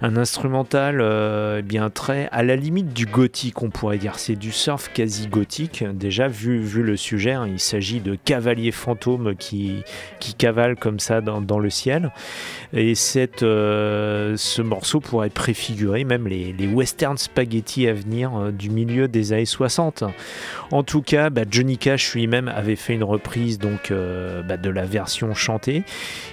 un 0.01 0.17
instrumental 0.17 0.99
euh, 1.01 1.61
bien 1.61 1.89
très 1.89 2.29
à 2.31 2.43
la 2.43 2.55
limite 2.55 2.93
du 2.93 3.05
gothique, 3.05 3.61
on 3.61 3.69
pourrait 3.69 3.97
dire. 3.97 4.19
C'est 4.19 4.35
du 4.35 4.51
surf 4.51 4.91
quasi 4.93 5.27
gothique, 5.27 5.83
déjà 5.93 6.27
vu, 6.27 6.59
vu 6.59 6.83
le 6.83 6.97
sujet. 6.97 7.31
Hein. 7.31 7.47
il 7.47 7.59
s'agit 7.59 7.99
de 7.99 8.15
cavaliers 8.15 8.71
qui, 8.95 9.83
qui 10.19 10.33
cavale 10.33 10.75
comme 10.75 10.99
ça 10.99 11.21
dans, 11.21 11.59
le 11.59 11.69
ciel. 11.69 12.11
Et 12.73 12.95
cette, 12.95 13.43
euh, 13.43 14.35
ce 14.37 14.61
morceau 14.61 14.99
pourrait 14.99 15.29
préfigurer 15.29 16.03
même 16.03 16.27
les, 16.27 16.67
western 16.67 17.17
spaghetti 17.17 17.87
à 17.87 17.93
venir 17.93 18.35
euh, 18.35 18.51
du 18.51 18.69
milieu 18.69 19.07
des 19.07 19.33
années 19.33 19.45
60. 19.45 20.03
En 20.71 20.83
tout 20.83 21.01
cas, 21.01 21.29
bah, 21.29 21.43
Johnny 21.49 21.77
Cash 21.77 22.13
lui-même 22.13 22.47
avait 22.49 22.75
fait 22.75 22.93
une 22.93 23.03
reprise 23.03 23.57
donc, 23.57 23.91
euh, 23.91 24.43
bah, 24.43 24.57
de 24.57 24.69
la 24.69 24.85
version 24.85 25.33
chantée. 25.33 25.83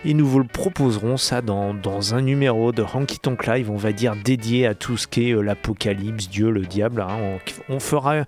Et 0.05 0.15
nous 0.15 0.27
vous 0.27 0.41
le 0.41 0.47
proposerons 0.47 1.17
ça 1.17 1.41
dans, 1.41 1.75
un 2.15 2.21
numéro 2.21 2.73
de 2.73 2.83
Honky 2.83 3.19
Tonk 3.19 3.47
Live, 3.47 3.71
on 3.71 3.77
va 3.77 3.93
dire 3.93 4.15
dédié 4.23 4.67
à 4.67 4.75
tout 4.75 4.97
ce 4.97 5.07
qui 5.07 5.31
est 5.31 5.43
l'apocalypse, 5.43 6.29
Dieu, 6.29 6.51
le 6.51 6.63
diable. 6.63 7.01
Hein. 7.01 7.39
On, 7.69 7.81
fera 7.81 8.25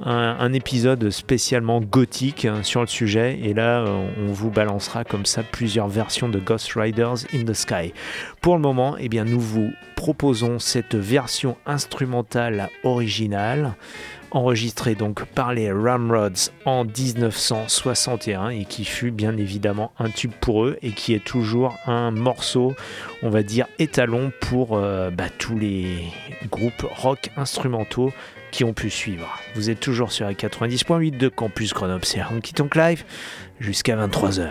un, 0.00 0.36
un, 0.38 0.52
épisode 0.52 1.10
spécialement 1.10 1.80
gothique 1.80 2.44
hein, 2.44 2.62
sur 2.62 2.80
le 2.80 2.86
sujet. 2.86 3.38
Et 3.42 3.52
là, 3.52 3.67
euh, 3.68 4.08
on 4.18 4.32
vous 4.32 4.50
balancera 4.50 5.04
comme 5.04 5.26
ça 5.26 5.42
plusieurs 5.42 5.88
versions 5.88 6.28
de 6.28 6.38
Ghost 6.38 6.72
Riders 6.74 7.24
in 7.32 7.44
the 7.44 7.54
Sky. 7.54 7.92
Pour 8.40 8.56
le 8.56 8.60
moment, 8.60 8.96
eh 8.98 9.08
bien, 9.08 9.24
nous 9.24 9.40
vous 9.40 9.70
proposons 9.96 10.58
cette 10.58 10.94
version 10.94 11.56
instrumentale 11.66 12.68
originale 12.84 13.74
enregistrée 14.30 14.94
donc 14.94 15.24
par 15.24 15.52
les 15.52 15.72
Ramrods 15.72 16.50
en 16.64 16.84
1961 16.84 18.50
et 18.50 18.64
qui 18.64 18.84
fut 18.84 19.10
bien 19.10 19.36
évidemment 19.36 19.92
un 19.98 20.10
tube 20.10 20.32
pour 20.40 20.64
eux 20.64 20.78
et 20.82 20.90
qui 20.90 21.14
est 21.14 21.24
toujours 21.24 21.78
un 21.86 22.10
morceau, 22.10 22.74
on 23.22 23.30
va 23.30 23.42
dire, 23.42 23.66
étalon 23.78 24.32
pour 24.40 24.76
euh, 24.76 25.10
bah, 25.10 25.28
tous 25.38 25.58
les 25.58 26.12
groupes 26.50 26.86
rock 26.96 27.30
instrumentaux 27.36 28.12
qui 28.50 28.64
ont 28.64 28.72
pu 28.72 28.90
suivre. 28.90 29.38
Vous 29.54 29.70
êtes 29.70 29.80
toujours 29.80 30.10
sur 30.10 30.26
la 30.26 30.32
90.8 30.32 31.16
de 31.16 31.28
Campus 31.28 31.74
Grenoble, 31.74 32.04
c'est 32.04 32.22
Honky 32.22 32.54
Tonk 32.54 32.74
Live 32.76 33.04
jusqu'à 33.60 33.96
23h. 33.96 34.50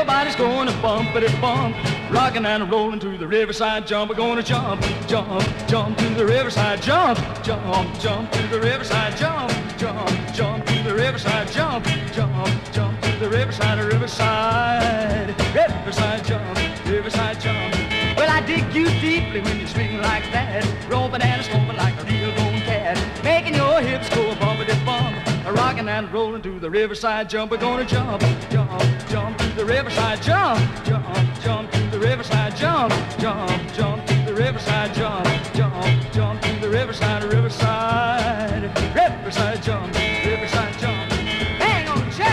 Everybody's 0.00 0.34
going 0.34 0.66
to 0.66 0.72
bumpity 0.76 1.40
bump, 1.42 1.76
rocking 2.10 2.46
and 2.46 2.70
rolling 2.72 2.98
to 3.00 3.18
the 3.18 3.28
riverside 3.28 3.86
jump. 3.86 4.08
We're 4.08 4.16
gonna 4.16 4.42
jump, 4.42 4.82
jump, 5.06 5.44
jump 5.68 5.98
to 5.98 6.08
the 6.14 6.24
riverside 6.24 6.80
jump, 6.80 7.18
jump, 7.42 8.00
jump 8.00 8.32
to 8.32 8.42
the 8.48 8.58
riverside 8.58 9.14
jump, 9.18 9.52
jump, 9.76 10.08
jump 10.32 10.64
to 10.64 10.82
the 10.84 10.94
riverside 10.94 11.52
jump, 11.52 11.84
jump, 12.14 12.72
jump 12.72 12.98
to 13.02 13.12
the 13.18 13.28
riverside, 13.28 13.78
riverside, 13.92 15.36
riverside 15.54 16.24
jump, 16.24 16.86
riverside 16.86 17.38
jump. 17.38 17.74
Well, 18.16 18.30
I 18.30 18.40
dig 18.46 18.74
you 18.74 18.86
deeply 19.02 19.42
when 19.42 19.60
you 19.60 19.66
swing 19.66 19.98
like 19.98 20.24
that, 20.32 20.64
romping 20.88 21.20
and 21.20 21.44
stomping 21.44 21.76
like 21.76 22.00
a 22.00 22.04
real 22.06 22.34
grown 22.36 22.58
cat, 22.60 22.96
making 23.22 23.54
your 23.54 23.82
hips 23.82 24.08
go 24.08 24.32
bumpity 24.36 24.82
bump, 24.86 25.14
rocking 25.58 25.90
and 25.90 26.10
rolling 26.10 26.40
to 26.40 26.58
the 26.58 26.70
riverside 26.70 27.28
jump. 27.28 27.50
We're 27.50 27.58
gonna 27.58 27.84
jump, 27.84 28.22
jump, 28.48 28.82
jump 29.10 29.39
the 29.56 29.64
riverside 29.64 30.22
jump, 30.22 30.60
jump, 30.84 31.06
jump 31.40 31.70
to 31.72 31.80
the 31.90 31.98
riverside 31.98 32.56
jump, 32.56 32.92
jump, 33.18 33.72
jump 33.72 34.06
to 34.06 34.14
the 34.26 34.34
riverside 34.34 34.94
jump, 34.94 35.26
jump, 35.54 36.12
jump 36.12 36.40
to 36.42 36.60
the 36.60 36.68
riverside, 36.68 37.24
riverside, 37.24 38.62
riverside 38.94 39.62
jump, 39.62 39.94
riverside 40.24 40.78
jump. 40.78 41.12
Hang 41.60 41.88
on, 41.88 42.12
stop. 42.12 42.30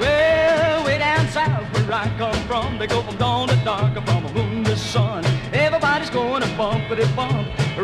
Well, 0.00 0.84
way 0.84 0.98
down 0.98 1.28
south 1.28 1.72
where 1.72 1.92
I 1.92 2.08
come 2.18 2.34
from, 2.46 2.78
they 2.78 2.86
go 2.86 3.02
from 3.02 3.16
dawn 3.16 3.48
to 3.48 3.56
dark, 3.64 3.95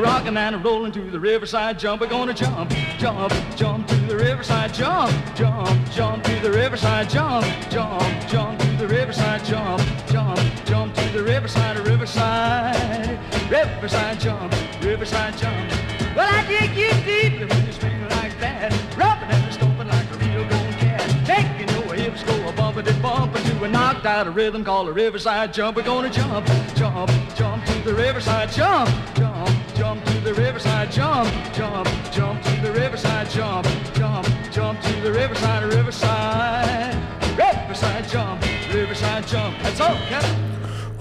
rocking 0.02 0.36
and 0.36 0.64
rolling 0.64 0.90
to 0.90 1.10
the 1.10 1.20
riverside 1.20 1.78
jump. 1.78 2.00
We're 2.00 2.08
gonna 2.08 2.34
jump, 2.34 2.70
jump, 2.98 3.32
jump 3.54 3.86
to 3.86 3.94
the 3.94 4.16
riverside 4.16 4.74
jump, 4.74 5.12
jump, 5.36 5.90
jump 5.92 6.24
to 6.24 6.40
the 6.40 6.50
riverside 6.50 7.08
jump, 7.08 7.46
jump, 7.70 8.28
jump 8.28 8.58
to 8.58 8.66
the 8.78 8.88
riverside 8.88 9.44
jump, 9.44 9.80
jump, 10.08 10.40
jump 10.64 10.94
to 10.94 11.08
the 11.10 11.22
riverside, 11.22 11.78
riverside, 11.86 13.18
riverside 13.48 14.18
jump, 14.18 14.52
riverside 14.82 15.38
jump. 15.38 15.70
Well, 16.16 16.28
I 16.28 16.44
dig 16.48 16.76
you 16.76 16.90
deeply 17.04 17.46
when 17.46 17.66
you 17.66 17.72
swing 17.72 18.02
like 18.08 18.36
that, 18.40 18.72
rubbing 18.96 19.30
and 19.30 19.54
stomping 19.54 19.88
like 19.88 20.10
a 20.10 20.18
real 20.18 20.48
grown 20.48 20.72
cat, 20.82 21.28
making 21.28 21.68
your 21.76 21.94
hips 21.94 22.24
go 22.24 22.34
a 22.48 22.52
bumpity 22.54 23.00
bump 23.00 23.36
into 23.36 23.62
a 23.62 23.68
knocked 23.68 24.04
out 24.04 24.26
a 24.26 24.30
rhythm 24.32 24.64
called 24.64 24.88
a 24.88 24.92
riverside 24.92 25.54
jump. 25.54 25.76
We're 25.76 25.84
gonna 25.84 26.10
jump, 26.10 26.44
jump, 26.74 27.10
jump 27.36 27.64
to 27.66 27.78
the 27.84 27.94
riverside 27.94 28.50
jump, 28.50 28.90
jump, 29.14 29.61
jump 29.82 30.04
to. 30.04 30.22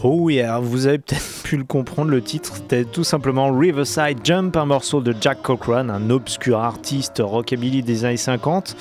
Oh 0.04 0.30
yeah, 0.30 0.58
vous 0.60 0.88
avez 0.88 0.98
peut-être 0.98 1.22
pu 1.44 1.58
le 1.58 1.64
comprendre, 1.64 2.10
le 2.10 2.22
titre 2.22 2.56
c'était 2.56 2.86
tout 2.86 3.04
simplement 3.04 3.52
Riverside 3.56 4.20
Jump, 4.24 4.58
un 4.58 4.66
morceau 4.66 5.00
de 5.00 5.14
Jack 5.20 5.44
Cochran, 5.44 5.90
un 5.90 6.10
obscur 6.10 6.60
artiste 6.60 7.22
rockabilly 7.24 7.84
des 7.84 8.06
années 8.06 8.18
50. 8.18 8.76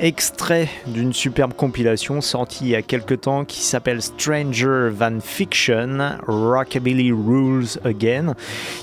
Extrait 0.00 0.68
d'une 0.86 1.12
superbe 1.12 1.54
compilation 1.54 2.20
sortie 2.20 2.64
il 2.64 2.70
y 2.70 2.74
a 2.74 2.82
quelque 2.82 3.14
temps 3.14 3.44
qui 3.44 3.60
s'appelle 3.60 4.02
Stranger 4.02 4.90
Than 4.98 5.20
Fiction, 5.20 6.18
Rockabilly 6.26 7.12
Rules 7.12 7.78
Again, 7.84 8.34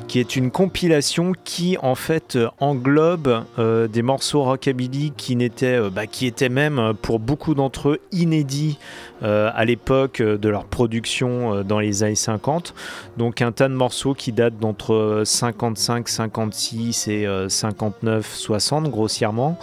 qui 0.08 0.20
est 0.20 0.36
une 0.36 0.52
compilation 0.52 1.34
qui 1.44 1.78
en 1.82 1.96
fait 1.96 2.36
euh, 2.36 2.50
englobe 2.60 3.44
euh, 3.60 3.88
des 3.88 4.02
morceaux 4.02 4.44
rockabilly 4.44 5.12
qui 5.16 5.36
n'étaient, 5.36 5.80
euh, 5.80 5.90
bah, 5.90 6.08
qui 6.08 6.26
étaient 6.26 6.50
même 6.50 6.94
pour 7.02 7.20
beaucoup 7.20 7.56
d'entre 7.56 7.90
eux 7.90 8.00
inédits 8.12 8.78
à 9.24 9.66
l'époque 9.66 10.20
de 10.20 10.50
leur 10.50 10.66
production 10.66 11.64
dans 11.64 11.80
les 11.80 12.02
années 12.02 12.16
50. 12.16 12.74
Donc 13.18 13.44
un 13.44 13.52
tas 13.52 13.70
de 13.70 13.76
morceaux 13.76 14.16
qui 14.16 14.32
datent 14.32 14.58
d'entre 14.58 15.22
55, 15.26 16.10
56 16.10 17.08
et 17.08 17.28
59, 17.48 18.34
60 18.34 18.90
grossièrement. 18.90 19.60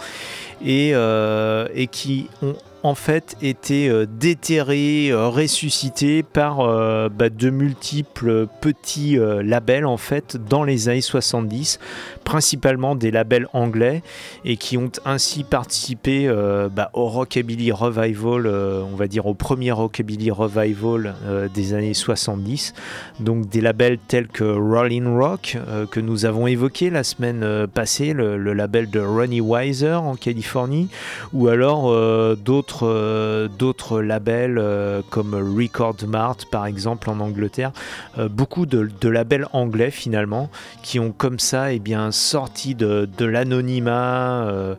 Et, 0.61 0.91
euh, 0.93 1.67
et 1.73 1.87
qui 1.87 2.29
ont 2.41 2.55
en 2.83 2.95
fait 2.95 3.35
été 3.41 3.89
euh, 3.89 4.05
déterrés, 4.05 5.09
euh, 5.11 5.27
ressuscités 5.27 6.23
par 6.23 6.61
euh, 6.61 7.09
bah, 7.09 7.29
de 7.29 7.49
multiples 7.49 8.47
petits 8.61 9.17
labels 9.43 9.85
en 9.85 9.97
fait 9.97 10.37
dans 10.37 10.63
les 10.63 10.89
années 10.89 11.01
70, 11.01 11.79
principalement 12.23 12.95
des 12.95 13.11
labels 13.11 13.47
anglais 13.53 14.01
et 14.45 14.57
qui 14.57 14.77
ont 14.77 14.91
ainsi 15.05 15.43
participé 15.43 16.29
bah, 16.73 16.89
au 16.93 17.07
Rockabilly 17.07 17.71
Revival, 17.71 18.47
on 18.47 18.95
va 18.95 19.07
dire 19.07 19.25
au 19.25 19.33
premier 19.33 19.71
Rockabilly 19.71 20.31
Revival 20.31 21.15
des 21.53 21.73
années 21.73 21.93
70. 21.93 22.73
Donc 23.19 23.49
des 23.49 23.61
labels 23.61 23.99
tels 24.07 24.27
que 24.27 24.43
Rollin' 24.43 25.17
Rock 25.17 25.57
que 25.91 25.99
nous 25.99 26.25
avons 26.25 26.47
évoqué 26.47 26.89
la 26.89 27.03
semaine 27.03 27.67
passée, 27.67 28.13
le, 28.13 28.37
le 28.37 28.53
label 28.53 28.89
de 28.89 28.99
Ronnie 28.99 29.41
Weiser 29.41 29.93
en 29.93 30.15
Californie, 30.15 30.89
ou 31.33 31.47
alors 31.47 31.89
euh, 31.89 32.35
d'autres 32.69 32.87
euh, 32.87 33.47
d'autres 33.47 34.01
labels 34.01 34.57
euh, 34.57 35.01
comme 35.09 35.33
Record 35.33 35.97
Mart 36.07 36.37
par 36.51 36.65
exemple 36.65 37.09
en 37.09 37.19
Angleterre, 37.19 37.71
Euh, 38.17 38.27
beaucoup 38.27 38.65
de, 38.65 38.89
labels 39.07 39.47
anglais 39.53 39.91
finalement 39.91 40.49
qui 40.83 40.99
ont 40.99 41.11
comme 41.11 41.39
ça 41.39 41.73
eh 41.73 41.79
bien 41.79 42.11
sorti 42.11 42.75
de, 42.75 43.07
l'anonymat 43.19 44.75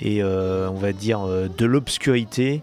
et 0.00 0.22
on 0.22 0.74
va 0.74 0.92
dire 0.92 1.20
de 1.26 1.66
l'obscurité 1.66 2.62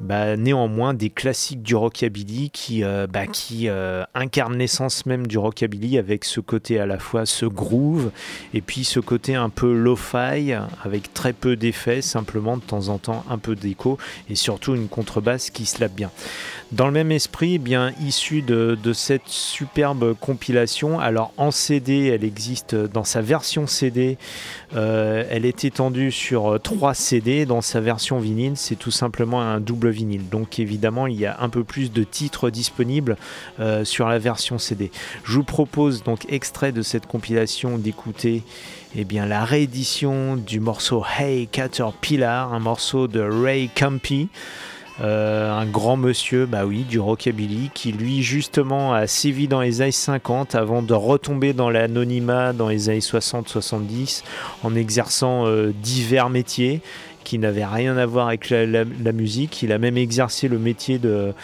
bah, 0.00 0.36
néanmoins 0.36 0.94
des 0.94 1.10
classiques 1.10 1.62
du 1.62 1.74
rockabilly 1.74 2.50
qui, 2.50 2.84
euh, 2.84 3.06
bah, 3.06 3.24
euh, 3.52 4.04
incarnent 4.14 4.58
l'essence 4.58 5.06
même 5.06 5.26
du 5.26 5.38
rockabilly 5.38 5.98
avec 5.98 6.24
ce 6.24 6.40
côté 6.40 6.78
à 6.78 6.86
la 6.86 6.98
fois 6.98 7.24
ce 7.24 7.46
groove 7.46 8.10
et 8.52 8.60
puis 8.60 8.84
ce 8.84 9.00
côté 9.00 9.34
un 9.34 9.48
peu 9.48 9.72
lo-fi 9.74 10.52
avec 10.84 11.14
très 11.14 11.32
peu 11.32 11.56
d'effets, 11.56 12.02
simplement 12.02 12.56
de 12.56 12.62
temps 12.62 12.88
en 12.88 12.98
temps 12.98 13.24
un 13.30 13.38
peu 13.38 13.54
d'écho 13.54 13.98
et 14.28 14.34
surtout 14.34 14.74
une 14.74 14.88
contrebasse 14.88 15.50
qui 15.50 15.64
slappe 15.66 15.94
bien. 15.94 16.10
Dans 16.72 16.86
le 16.86 16.92
même 16.92 17.12
esprit, 17.12 17.54
eh 17.54 17.58
bien 17.58 17.92
issu 18.04 18.42
de, 18.42 18.76
cette 18.92 19.28
superbe 19.28 20.16
compilation, 20.18 20.98
alors 20.98 21.32
en 21.36 21.52
CD, 21.52 22.06
elle 22.06 22.24
existe 22.24 22.74
dans 22.74 23.04
sa 23.04 23.20
version 23.20 23.68
CD, 23.68 24.18
euh, 24.74 25.24
elle 25.30 25.44
est 25.44 25.64
étendue 25.64 26.10
sur 26.10 26.54
euh, 26.54 26.58
3 26.58 26.94
CD. 26.94 27.46
Dans 27.46 27.60
sa 27.60 27.80
version 27.80 28.18
vinyle, 28.18 28.54
c'est 28.56 28.74
tout 28.74 28.90
simplement 28.90 29.42
un 29.42 29.60
double 29.60 29.90
vinyle. 29.90 30.28
Donc 30.28 30.58
évidemment, 30.58 31.06
il 31.06 31.20
y 31.20 31.24
a 31.24 31.36
un 31.40 31.48
peu 31.48 31.62
plus 31.62 31.92
de 31.92 32.02
titres 32.02 32.50
disponibles 32.50 33.16
euh, 33.60 33.84
sur 33.84 34.08
la 34.08 34.18
version 34.18 34.58
CD. 34.58 34.90
Je 35.22 35.34
vous 35.34 35.44
propose 35.44 36.02
donc 36.02 36.26
extrait 36.28 36.72
de 36.72 36.82
cette 36.82 37.06
compilation 37.06 37.78
d'écouter 37.78 38.42
eh 38.96 39.04
bien, 39.04 39.26
la 39.26 39.44
réédition 39.44 40.34
du 40.34 40.58
morceau 40.58 41.04
Hey 41.16 41.46
Caterpillar, 41.46 42.52
un 42.52 42.60
morceau 42.60 43.06
de 43.06 43.20
Ray 43.20 43.68
Campy. 43.68 44.28
Euh, 45.02 45.52
un 45.52 45.66
grand 45.66 45.96
monsieur, 45.96 46.46
bah 46.46 46.64
oui, 46.64 46.84
du 46.84 46.98
rockabilly, 46.98 47.70
qui 47.74 47.92
lui 47.92 48.22
justement 48.22 48.94
a 48.94 49.06
sévi 49.06 49.46
dans 49.46 49.60
les 49.60 49.82
années 49.82 49.92
50 49.92 50.54
avant 50.54 50.82
de 50.82 50.94
retomber 50.94 51.52
dans 51.52 51.68
l'anonymat 51.68 52.52
dans 52.52 52.68
les 52.68 52.88
années 52.88 53.00
60-70 53.00 54.22
en 54.62 54.74
exerçant 54.74 55.46
euh, 55.46 55.72
divers 55.82 56.30
métiers 56.30 56.80
qui 57.24 57.38
n'avaient 57.38 57.66
rien 57.66 57.96
à 57.96 58.06
voir 58.06 58.28
avec 58.28 58.50
la, 58.50 58.84
musique. 59.12 59.60
Il 59.62 59.72
a 59.72 59.78
même 59.78 59.96
exercé 59.96 60.46
le 60.46 60.60
métier 60.60 60.98
de 60.98 61.34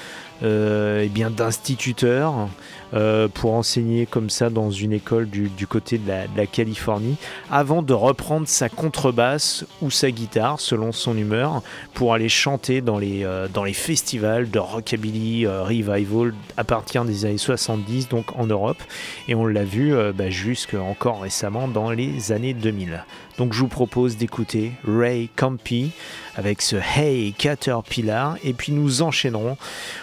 euh, 0.42 1.02
eh 1.04 1.08
bien 1.08 1.30
d'instituteur 1.30 2.48
euh, 2.94 3.28
pour 3.28 3.54
enseigner 3.54 4.06
comme 4.06 4.28
ça 4.28 4.50
dans 4.50 4.70
une 4.70 4.92
école 4.92 5.28
du, 5.28 5.66
côté 5.68 5.98
de 5.98 6.08
la, 6.08 6.46
Californie, 6.46 7.16
avant 7.50 7.80
de 7.82 7.92
reprendre 7.94 8.48
sa 8.48 8.68
contrebasse 8.68 9.64
ou 9.80 9.90
sa 9.90 10.10
guitare 10.10 10.58
selon 10.58 10.90
son 10.90 11.16
humeur 11.16 11.62
pour 11.94 12.12
aller 12.12 12.28
chanter 12.28 12.80
dans 12.80 12.98
les, 12.98 13.24
euh, 13.24 13.46
dans 13.48 13.64
les 13.64 13.72
festivals 13.72 14.50
de 14.50 14.58
rockabilly 14.58 15.46
revival 15.46 16.34
à 16.56 16.64
partir 16.64 17.04
des 17.04 17.24
années 17.24 17.38
70 17.38 18.08
donc 18.08 18.36
en 18.36 18.46
Europe 18.46 18.82
et 19.28 19.34
on 19.34 19.46
l'a 19.46 19.64
vu 19.64 19.94
bah, 20.14 20.28
jusque 20.28 20.74
encore 20.74 21.22
récemment 21.22 21.68
dans 21.68 21.90
les 21.90 22.32
années 22.32 22.54
2000. 22.54 23.04
Donc 23.38 23.52
je 23.52 23.60
vous 23.60 23.68
propose 23.68 24.16
d'écouter 24.16 24.72
Ray 24.86 25.28
Campy 25.34 25.92
avec 26.36 26.62
ce 26.62 26.76
Hey 26.76 27.32
Caterpillar 27.32 28.36
et 28.44 28.52
puis 28.52 28.72
nous 28.72 29.02
enchaînerons 29.02 29.56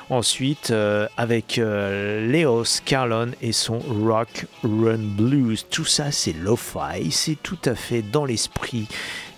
ensuite 0.09 0.71
euh, 0.71 1.07
avec 1.17 1.57
euh, 1.57 2.27
Léos 2.27 2.81
Carlon 2.85 3.31
et 3.41 3.51
son 3.51 3.79
Rock 3.79 4.45
Run 4.63 5.15
Blues. 5.15 5.65
Tout 5.69 5.85
ça 5.85 6.11
c'est 6.11 6.33
lo-fi, 6.33 7.11
c'est 7.11 7.37
tout 7.41 7.59
à 7.65 7.75
fait 7.75 8.01
dans 8.01 8.25
l'esprit 8.25 8.87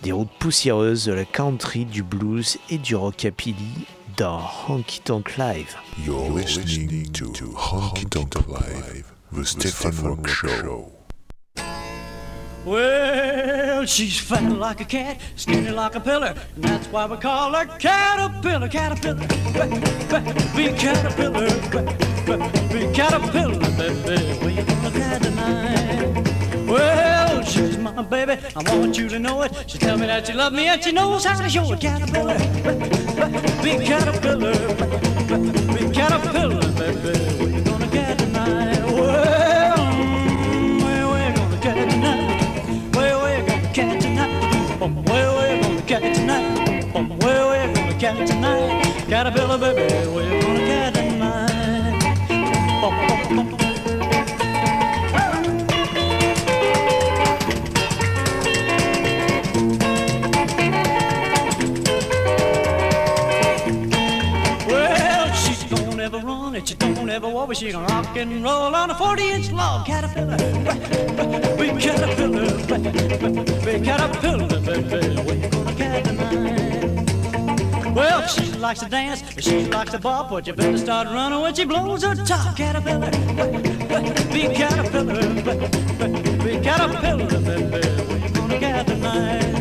des 0.03 0.11
routes 0.11 0.31
poussiéreuses 0.39 1.05
de 1.05 1.13
la 1.13 1.25
country, 1.25 1.85
du 1.85 2.03
blues 2.03 2.57
et 2.69 2.77
du 2.77 2.95
rockabilly 2.95 3.85
dans 4.17 4.41
Honky 4.67 5.01
Tonk 5.01 5.37
Live. 5.37 5.75
You're 6.05 6.29
listening 6.29 7.07
Honky 7.55 8.05
Tonk 8.05 8.35
Live, 8.47 9.05
the 9.31 10.01
Rock 10.03 10.27
Show. 10.27 11.00
Well, 12.63 13.85
she's 13.85 14.19
fat 14.19 14.43
like 14.43 14.81
a 14.81 14.85
cat, 14.85 15.19
skinny 15.35 15.71
like 15.71 15.95
a 15.95 15.99
pillar, 15.99 16.35
and 16.55 16.63
that's 16.63 16.85
why 16.87 17.07
we 17.07 17.17
call 17.17 17.53
her 17.53 17.65
Caterpillar, 17.79 18.67
Caterpillar, 18.67 19.27
big 20.55 20.77
caterpillar, 20.77 21.49
big 22.69 22.93
caterpillar, 22.93 23.59
baby. 23.77 24.37
Where 24.41 24.49
you 24.51 24.63
gonna 24.63 24.91
get 24.91 25.23
tonight? 25.23 26.67
Well, 26.67 27.41
she's 27.43 27.79
my 27.79 27.99
baby, 28.03 28.37
I 28.55 28.77
want 28.77 28.95
you 28.95 29.09
to 29.09 29.17
know 29.17 29.41
it. 29.41 29.51
She 29.65 29.79
tell 29.79 29.97
me 29.97 30.05
that 30.05 30.27
she 30.27 30.33
love 30.33 30.53
me 30.53 30.67
and 30.67 30.83
she 30.83 30.91
knows 30.91 31.25
how 31.25 31.41
to 31.41 31.49
show 31.49 31.73
it. 31.73 31.81
Caterpillar, 31.81 32.37
big 33.63 33.81
caterpillar, 33.87 34.53
big 35.73 35.93
caterpillar, 35.95 36.71
baby. 36.73 37.30
Tonight? 49.51 49.59
Caterpillar, 49.59 49.73
baby, 49.75 50.07
where 50.11 50.23
you 50.23 50.41
gonna 50.41 50.59
get 50.59 50.93
tonight? 50.93 51.51
Um, 52.83 52.93
um, 52.93 53.39
um. 53.39 53.57
Well, 64.67 65.33
she 65.33 65.67
don't 65.67 65.99
ever 65.99 66.19
run 66.19 66.55
and 66.55 66.67
she 66.67 66.75
don't 66.75 67.09
ever 67.09 67.29
walk, 67.29 67.47
but 67.47 67.57
she 67.57 67.71
gonna 67.71 67.87
rock 67.87 68.15
and 68.15 68.43
roll 68.43 68.73
on 68.75 68.89
a 68.89 68.93
40-inch 68.93 69.51
log. 69.51 69.85
Caterpillar, 69.85 70.37
big 71.57 71.79
caterpillar, 71.79 72.51
big 73.65 73.83
caterpillar, 73.83 74.47
baby, 74.61 75.15
where 75.21 75.35
you 75.35 75.49
gonna 75.49 75.73
get 75.75 76.05
tonight? 76.05 76.70
Well, 77.93 78.25
she 78.27 78.51
likes 78.53 78.79
to 78.79 78.87
dance, 78.87 79.21
she 79.39 79.65
likes 79.65 79.91
to 79.91 79.99
bop, 79.99 80.29
but 80.29 80.47
you 80.47 80.53
better 80.53 80.77
start 80.77 81.07
running 81.07 81.41
when 81.41 81.53
she 81.53 81.65
blows 81.65 82.03
her 82.03 82.15
top. 82.15 82.55
Caterpillar, 82.55 83.11
big 84.31 84.55
caterpillar, 84.55 85.21
big 86.43 86.63
caterpillar, 86.63 87.27
where 87.27 88.17
you 88.17 88.29
gonna 88.33 88.59
get 88.59 88.87
tonight? 88.87 89.55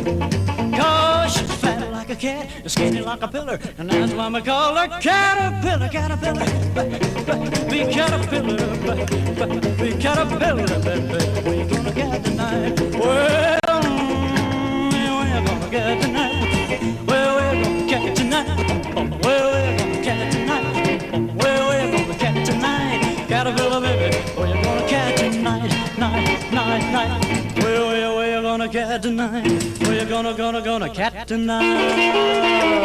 Cause 0.77 1.33
she's 1.33 1.51
fat 1.55 1.91
like 1.91 2.09
a 2.09 2.15
cat, 2.15 2.49
skinny 2.67 3.01
like 3.01 3.21
a 3.21 3.27
pillar, 3.27 3.59
and 3.77 3.89
that's 3.89 4.13
why 4.13 4.29
we 4.29 4.41
call 4.41 4.75
her 4.75 4.87
caterpillar, 4.99 5.89
caterpillar. 5.89 6.45
Be 7.69 7.85
caterpillar, 7.91 8.57
be 9.77 9.91
caterpillar, 10.01 10.79
baby. 10.79 11.17
We 11.49 11.63
gonna 11.69 11.91
get 11.93 12.23
tonight. 12.23 12.79
Well, 12.95 13.59
we're 14.93 15.45
gonna 15.45 15.69
get 15.69 16.10
get 29.01 29.09
tonight. 29.09 29.79
We're 29.87 30.05
gonna, 30.05 30.33
gonna, 30.35 30.61
gonna 30.61 30.93
cat 30.93 31.27
tonight. 31.27 32.81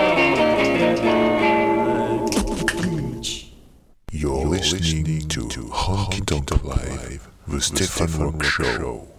You're 4.12 4.47
listening 4.47 5.29
to 5.29 5.41
Honky 5.47 6.25
Tonk 6.25 6.64
Live, 6.64 7.29
the 7.47 7.61
Stefan 7.61 8.19
Rock 8.19 8.43
Show. 8.43 9.16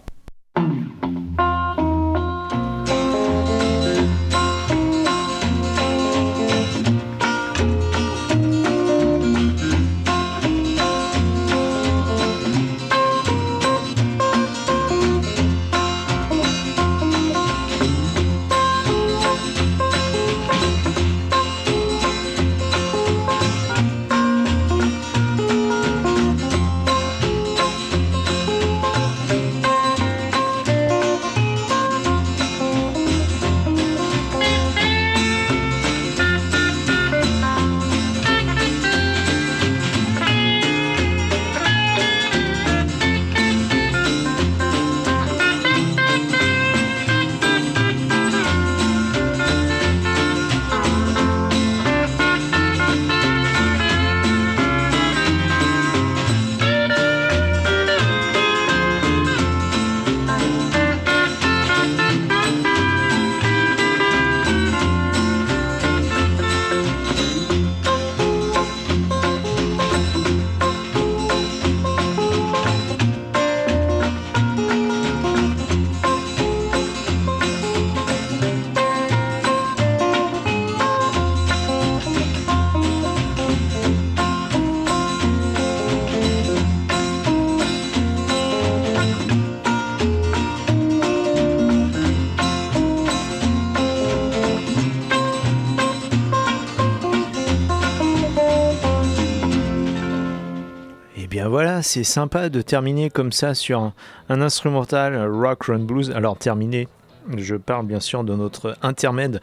C'est 101.88 102.04
sympa 102.04 102.50
de 102.50 102.60
terminer 102.60 103.08
comme 103.08 103.32
ça 103.32 103.54
sur 103.54 103.92
un, 104.28 104.40
instrumental 104.42 105.26
rock 105.26 105.64
run 105.64 105.78
blues. 105.78 106.10
Alors 106.10 106.36
terminé, 106.36 106.86
je 107.34 107.56
parle 107.56 107.86
bien 107.86 107.98
sûr 107.98 108.24
de 108.24 108.34
notre 108.34 108.76
intermède, 108.82 109.40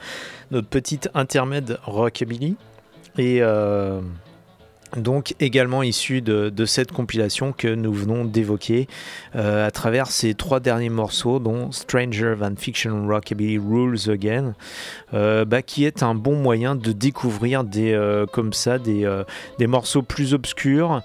notre 0.51 0.67
petite 0.67 1.09
intermède 1.15 1.79
rockabilly. 1.85 2.55
Et 3.17 3.39
euh, 3.41 3.99
donc 4.95 5.35
également 5.39 5.83
issu 5.83 6.21
de, 6.21 6.65
cette 6.65 6.91
compilation 6.91 7.51
que 7.51 7.67
nous 7.67 7.93
venons 7.93 8.25
d'évoquer 8.25 8.87
euh, 9.35 9.67
à 9.67 9.71
travers 9.71 10.07
ces 10.07 10.33
trois 10.33 10.59
derniers 10.59 10.89
morceaux, 10.89 11.39
dont 11.39 11.71
Stranger 11.71 12.35
Than 12.39 12.55
Fiction 12.57 13.07
Rockabilly 13.07 13.57
Rules 13.57 14.09
Again, 14.09 14.53
euh, 15.13 15.45
bah, 15.45 15.61
qui 15.61 15.85
est 15.85 16.03
un 16.03 16.15
bon 16.15 16.35
moyen 16.35 16.75
de 16.75 16.91
découvrir 16.91 17.63
des, 17.63 17.93
euh, 17.93 18.25
comme 18.25 18.53
ça 18.53 18.79
des, 18.79 19.05
euh, 19.05 19.23
des 19.59 19.67
morceaux 19.67 20.01
plus 20.01 20.33
obscurs 20.33 21.01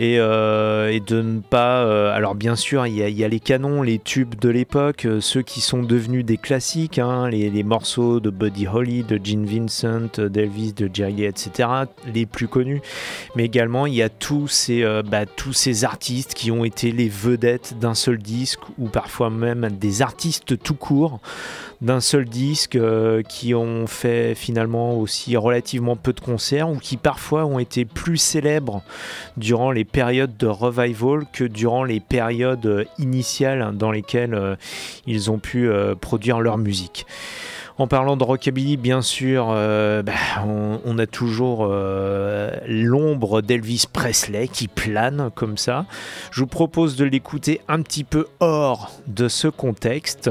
et, 0.00 0.18
euh, 0.18 0.90
et 0.90 0.98
de 0.98 1.20
ne 1.20 1.40
pas. 1.40 1.84
euh, 1.84 2.10
alors, 2.16 2.34
bien 2.34 2.56
sûr, 2.56 2.86
il 2.86 2.94
y, 2.94 3.24
a- 3.24 3.28
les 3.28 3.38
canons, 3.38 3.82
les 3.82 3.98
tubes 3.98 4.34
de 4.34 4.48
l'époque, 4.48 5.04
euh, 5.04 5.20
ceux 5.20 5.42
qui 5.42 5.60
sont 5.60 5.82
devenus 5.82 6.24
des 6.24 6.38
classiques, 6.38 6.98
hein, 6.98 7.28
les, 7.28 7.62
morceaux 7.62 8.18
de 8.18 8.30
Buddy 8.30 8.66
Holly, 8.66 9.02
de 9.02 9.20
Gene 9.22 9.44
Vincent, 9.44 10.18
d'Elvis, 10.18 10.72
de 10.72 10.88
Jerry 10.92 11.24
etc., 11.24 11.68
les 12.14 12.24
plus 12.24 12.48
connus. 12.48 12.80
Mais 13.36 13.44
également, 13.44 13.84
il 13.84 13.94
y 13.94 14.02
a 14.02 14.08
tous 14.08 14.48
ces, 14.48 14.82
bah, 15.04 15.26
tous 15.26 15.52
ces 15.52 15.84
artistes 15.84 16.32
qui 16.32 16.50
ont 16.50 16.64
été 16.64 16.92
les 16.92 17.10
vedettes 17.10 17.74
d'un 17.78 17.94
seul 17.94 18.16
disque, 18.16 18.60
ou 18.78 18.88
parfois 18.88 19.28
même 19.28 19.68
des 19.78 20.00
artistes 20.00 20.60
tout 20.62 20.74
court 20.74 21.20
d'un 21.82 22.00
seul 22.00 22.26
disque 22.26 22.78
qui 23.28 23.54
ont 23.54 23.86
fait 23.86 24.34
finalement 24.34 24.98
aussi 24.98 25.36
relativement 25.36 25.96
peu 25.96 26.12
de 26.12 26.20
concerts 26.20 26.68
ou 26.68 26.76
qui 26.76 26.98
parfois 26.98 27.46
ont 27.46 27.58
été 27.58 27.86
plus 27.86 28.18
célèbres 28.18 28.82
durant 29.38 29.70
les 29.70 29.86
périodes 29.90 30.36
de 30.36 30.46
revival 30.46 31.24
que 31.32 31.44
durant 31.44 31.84
les 31.84 32.00
périodes 32.00 32.86
initiales 32.98 33.76
dans 33.76 33.90
lesquelles 33.90 34.34
euh, 34.34 34.56
ils 35.06 35.30
ont 35.30 35.38
pu 35.38 35.68
euh, 35.68 35.94
produire 35.94 36.40
leur 36.40 36.58
musique. 36.58 37.06
En 37.80 37.86
parlant 37.86 38.18
de 38.18 38.24
rockabilly, 38.24 38.76
bien 38.76 39.00
sûr, 39.00 39.48
euh, 39.48 40.02
bah, 40.02 40.12
on, 40.84 40.98
a 40.98 41.06
toujours 41.06 41.66
euh, 41.66 42.50
l'ombre 42.68 43.40
d'Elvis 43.40 43.86
Presley 43.90 44.48
qui 44.48 44.68
plane 44.68 45.30
comme 45.34 45.56
ça. 45.56 45.86
Je 46.30 46.40
vous 46.40 46.46
propose 46.46 46.96
de 46.96 47.06
l'écouter 47.06 47.62
un 47.68 47.80
petit 47.80 48.04
peu 48.04 48.26
hors 48.40 48.90
de 49.06 49.28
ce 49.28 49.48
contexte. 49.48 50.30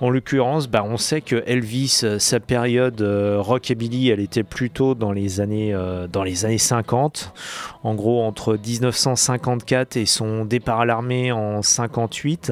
En 0.00 0.08
l'occurrence, 0.08 0.66
bah, 0.66 0.82
on 0.82 0.96
sait 0.96 1.20
que 1.20 1.42
Elvis, 1.46 2.06
sa 2.18 2.40
période 2.40 3.02
euh, 3.02 3.36
rockabilly, 3.38 4.08
elle 4.08 4.20
était 4.20 4.42
plutôt 4.42 4.94
dans 4.94 5.12
les 5.12 5.42
années 5.42 5.74
50. 6.56 7.34
En 7.82 7.94
gros, 7.94 8.22
entre 8.22 8.54
1954 8.56 9.98
et 9.98 10.06
son 10.06 10.46
départ 10.46 10.80
à 10.80 10.86
l'armée 10.86 11.32
en 11.32 11.60
58. 11.60 12.50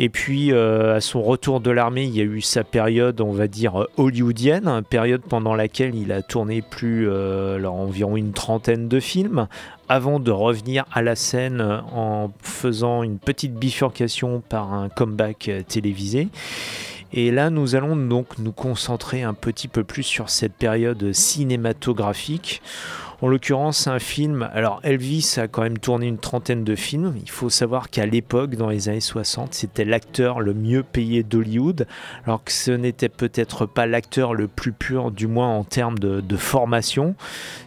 Et 0.00 0.08
puis, 0.08 0.52
euh, 0.52 0.96
à 0.96 1.00
son 1.00 1.22
retour 1.22 1.60
de 1.60 1.70
l'armée, 1.70 2.04
il 2.04 2.14
y 2.16 2.20
a 2.20 2.24
eu 2.24 2.40
sa 2.40 2.62
période, 2.62 3.20
on 3.20 3.32
va 3.32 3.48
dire, 3.48 3.82
euh, 3.82 3.86
hollywoodienne, 3.96 4.82
période 4.88 5.22
pendant 5.22 5.56
laquelle 5.56 5.94
il 5.96 6.12
a 6.12 6.22
tourné 6.22 6.62
plus, 6.62 7.08
euh, 7.08 7.64
environ 7.64 8.16
une 8.16 8.32
trentaine 8.32 8.88
de 8.88 9.00
films, 9.00 9.48
avant 9.88 10.20
de 10.20 10.30
revenir 10.30 10.84
à 10.92 11.02
la 11.02 11.16
scène 11.16 11.60
en 11.92 12.30
faisant 12.42 13.02
une 13.02 13.18
petite 13.18 13.54
bifurcation 13.54 14.42
par 14.48 14.72
un 14.72 14.88
comeback 14.88 15.50
télévisé. 15.66 16.28
Et 17.12 17.30
là, 17.30 17.48
nous 17.48 17.74
allons 17.74 17.96
donc 17.96 18.38
nous 18.38 18.52
concentrer 18.52 19.22
un 19.22 19.32
petit 19.32 19.66
peu 19.66 19.82
plus 19.82 20.02
sur 20.02 20.28
cette 20.28 20.52
période 20.52 21.12
cinématographique. 21.12 22.60
En 23.20 23.26
l'occurrence, 23.26 23.88
un 23.88 23.98
film. 23.98 24.48
Alors, 24.52 24.78
Elvis 24.84 25.38
a 25.38 25.48
quand 25.48 25.62
même 25.62 25.78
tourné 25.78 26.06
une 26.06 26.18
trentaine 26.18 26.62
de 26.62 26.76
films. 26.76 27.14
Il 27.20 27.28
faut 27.28 27.50
savoir 27.50 27.90
qu'à 27.90 28.06
l'époque, 28.06 28.54
dans 28.54 28.68
les 28.68 28.88
années 28.88 29.00
60, 29.00 29.54
c'était 29.54 29.84
l'acteur 29.84 30.38
le 30.38 30.54
mieux 30.54 30.84
payé 30.84 31.24
d'Hollywood. 31.24 31.88
Alors 32.24 32.44
que 32.44 32.52
ce 32.52 32.70
n'était 32.70 33.08
peut-être 33.08 33.66
pas 33.66 33.86
l'acteur 33.86 34.34
le 34.34 34.46
plus 34.46 34.70
pur, 34.70 35.10
du 35.10 35.26
moins 35.26 35.48
en 35.48 35.64
termes 35.64 35.98
de, 35.98 36.20
de 36.20 36.36
formation. 36.36 37.16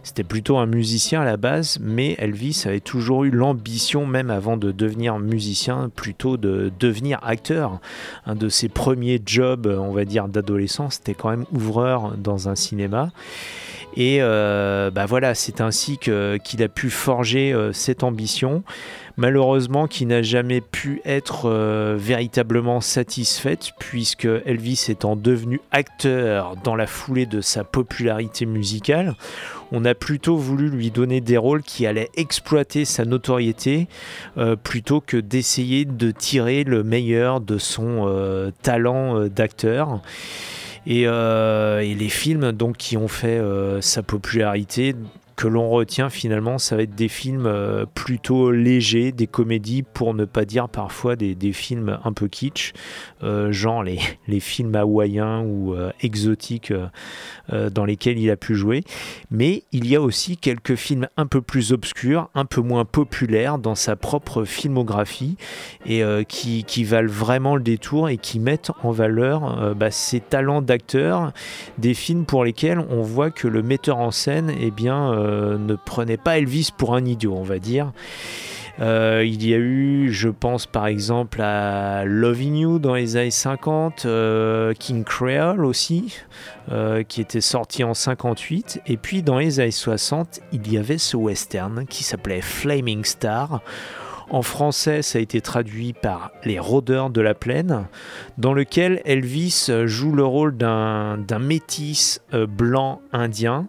C'était 0.04 0.24
plutôt 0.24 0.58
un 0.58 0.68
musicien 0.68 1.20
à 1.20 1.26
la 1.26 1.36
base, 1.36 1.80
mais 1.82 2.16
Elvis 2.18 2.64
avait 2.66 2.80
toujours 2.80 3.26
eu 3.26 3.30
l'ambition, 3.30 4.06
même 4.06 4.30
avant 4.30 4.56
de 4.56 4.72
devenir 4.72 5.20
musicien, 5.20 5.91
plutôt 5.93 6.38
de 6.38 6.72
devenir 6.80 7.20
acteur. 7.24 7.82
Un 8.26 8.36
de 8.36 8.47
ses 8.47 8.70
premiers 8.70 9.22
jobs, 9.26 9.68
on 9.68 9.91
va 9.91 10.06
dire, 10.06 10.30
d'adolescent, 10.30 10.89
c'était 10.89 11.14
quand 11.14 11.30
même 11.30 11.45
ouvreur 11.52 12.16
dans 12.16 12.47
un 12.47 12.56
cinéma. 12.56 13.10
Et 13.96 14.18
euh, 14.22 14.89
bah 14.89 15.06
voilà, 15.06 15.36
c'est 15.36 15.62
ainsi 15.62 15.98
qu'il 15.98 16.64
a 16.64 16.68
pu 16.70 16.89
forger 16.89 17.54
euh, 17.54 17.74
cette 17.74 18.04
ambition, 18.04 18.64
malheureusement 19.18 19.88
qui 19.88 20.06
n'a 20.06 20.22
jamais 20.22 20.62
pu 20.62 21.02
être 21.04 21.50
euh, 21.50 21.96
véritablement 21.98 22.80
satisfaite, 22.80 23.72
puisque 23.80 24.28
Elvis 24.46 24.86
étant 24.88 25.16
devenu 25.16 25.60
acteur 25.72 26.56
dans 26.64 26.76
la 26.76 26.88
foulée 26.88 27.26
de 27.26 27.42
sa 27.42 27.64
popularité 27.64 28.46
musicale, 28.46 29.16
on 29.74 29.84
a 29.86 29.94
plutôt 29.94 30.38
voulu 30.38 30.70
lui 30.70 30.92
donner 30.92 31.22
des 31.22 31.38
rôles 31.38 31.64
qui 31.64 31.86
allaient 31.86 32.10
exploiter 32.16 32.84
sa 32.84 33.06
notoriété 33.06 33.88
plutôt 34.64 35.00
que 35.00 35.16
d'essayer 35.16 35.86
de 35.86 36.12
tirer 36.12 36.66
le 36.66 36.84
meilleur 36.84 37.39
de 37.39 37.58
son 37.58 38.52
talent 38.62 39.28
d'acteur. 39.28 40.02
Et, 40.88 41.04
euh, 41.06 41.80
et 41.80 41.94
les 41.94 42.10
films 42.10 42.52
donc 42.52 42.78
qui 42.78 42.98
ont 42.98 43.08
fait 43.08 43.38
euh, 43.38 43.82
sa 43.82 44.02
popularité 44.02 44.96
que 45.42 45.48
l'on 45.48 45.72
retient 45.72 46.12
finalement, 46.12 46.60
ça 46.60 46.76
va 46.76 46.84
être 46.84 46.94
des 46.94 47.08
films 47.08 47.48
euh, 47.48 47.88
plutôt 47.96 48.52
légers, 48.52 49.12
des 49.12 49.26
comédies, 49.26 49.82
pour 49.82 50.14
ne 50.14 50.26
pas 50.26 50.46
dire 50.46 50.70
parfois 50.70 51.16
des, 51.16 51.52
films 51.52 51.98
un 52.04 52.14
peu 52.14 52.28
kitsch, 52.28 52.74
euh, 53.24 53.52
genre 53.52 53.82
les, 53.82 53.98
les 54.28 54.39
films 54.39 54.76
hawaïens 54.76 55.42
ou 55.42 55.74
euh, 55.74 55.89
exotiques 56.02 56.72
dans 57.50 57.86
lesquels 57.86 58.18
il 58.18 58.30
a 58.30 58.38
pu 58.38 58.56
jouer. 58.56 58.84
Mais 59.30 59.64
il 59.72 59.88
y 59.88 59.96
a 59.96 60.02
aussi 60.02 60.38
quelques 60.38 60.76
films 60.76 61.08
un 61.18 61.26
peu 61.26 61.42
plus 61.42 61.74
obscurs, 61.74 62.30
un 62.34 62.46
peu 62.46 62.62
moins 62.62 62.86
populaires 62.86 63.58
dans 63.58 63.76
sa 63.76 63.96
propre 63.96 64.46
filmographie 64.46 65.36
et 65.86 66.02
qui, 66.28 66.84
valent 66.84 67.12
vraiment 67.12 67.56
le 67.56 67.64
détour 67.64 68.10
et 68.10 68.18
qui 68.18 68.39
mettent 68.39 68.72
en 68.84 68.92
valeur 68.92 69.60
euh, 69.60 69.74
bah, 69.74 69.92
ses 69.92 70.22
talents 70.22 70.62
d'acteur, 70.62 71.34
des 71.78 71.94
films 71.94 72.26
pour 72.26 72.46
lesquels 72.46 72.80
on 72.80 73.02
voit 73.02 73.32
que 73.32 73.48
le 73.48 73.62
metteur 73.62 73.98
en 73.98 74.12
scène 74.12 74.52
eh 74.60 74.72
bien, 74.72 75.12
ne 75.58 75.76
prenait 75.76 76.18
pas 76.18 76.38
Elvis 76.38 76.70
pour 76.76 76.96
un 76.96 77.06
idiot, 77.06 77.36
on 77.36 77.44
va 77.44 77.60
dire. 77.60 77.92
Euh, 78.80 79.24
il 79.26 79.46
y 79.46 79.54
a 79.54 79.58
eu, 79.58 80.12
je 80.12 80.30
pense 80.30 80.66
par 80.66 80.88
exemple 80.88 81.42
à 81.42 82.06
Loving 82.06 82.56
You 82.56 82.80
dans 82.80 82.96
les 82.96 83.18
années 83.18 83.30
50, 83.30 84.06
euh, 84.06 84.74
King 84.74 85.04
Creole 85.04 85.66
aussi, 85.66 86.18
euh, 86.72 87.04
qui 87.04 87.22
était 87.22 87.42
sorti 87.42 87.84
en 87.84 87.94
58. 87.94 88.82
Et 88.88 88.98
puis 88.98 89.24
dans 89.24 89.38
les 89.38 89.60
années 89.60 89.72
60, 89.72 90.40
il 90.52 90.72
y 90.72 90.78
avait 90.78 90.98
ce 90.98 91.18
western 91.18 91.86
qui 91.86 92.04
s'appelait 92.04 92.42
Flaming 92.42 93.04
Star. 93.04 93.62
En 94.32 94.44
français, 94.44 95.02
ça 95.02 95.20
a 95.20 95.22
été 95.22 95.42
traduit 95.42 95.92
par 95.92 96.32
Les 96.46 96.58
Rôdeurs 96.58 97.10
de 97.10 97.20
la 97.20 97.34
Plaine, 97.34 97.88
dans 98.38 98.54
lequel 98.54 99.02
Elvis 99.04 99.70
joue 99.84 100.14
le 100.14 100.24
rôle 100.24 100.56
d'un 100.56 101.40
métis 101.40 102.22
euh, 102.34 102.48
blanc 102.48 103.02
indien. 103.12 103.68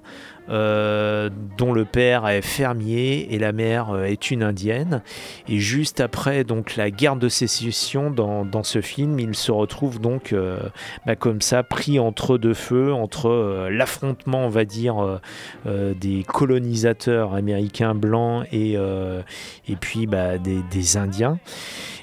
Euh, 0.52 1.30
dont 1.56 1.72
le 1.72 1.86
père 1.86 2.28
est 2.28 2.42
fermier 2.42 3.32
et 3.34 3.38
la 3.38 3.52
mère 3.52 3.90
euh, 3.90 4.04
est 4.04 4.30
une 4.30 4.42
indienne. 4.42 5.02
Et 5.48 5.58
juste 5.58 6.00
après 6.00 6.44
donc 6.44 6.76
la 6.76 6.90
guerre 6.90 7.16
de 7.16 7.30
sécession 7.30 8.10
dans, 8.10 8.44
dans 8.44 8.62
ce 8.62 8.82
film, 8.82 9.18
il 9.18 9.34
se 9.34 9.50
retrouve 9.50 9.98
donc 9.98 10.34
euh, 10.34 10.58
bah, 11.06 11.16
comme 11.16 11.40
ça 11.40 11.62
pris 11.62 11.98
entre 11.98 12.36
deux 12.36 12.52
feux, 12.52 12.92
entre 12.92 13.68
l'affrontement 13.70 14.44
on 14.44 14.50
va 14.50 14.64
dire 14.64 15.20
des 15.64 16.24
colonisateurs 16.24 17.34
américains 17.34 17.94
blancs 17.94 18.46
et, 18.52 18.72
et 18.72 19.76
puis 19.76 20.06
bah, 20.06 20.38
des, 20.38 20.96
Indiens 20.96 21.38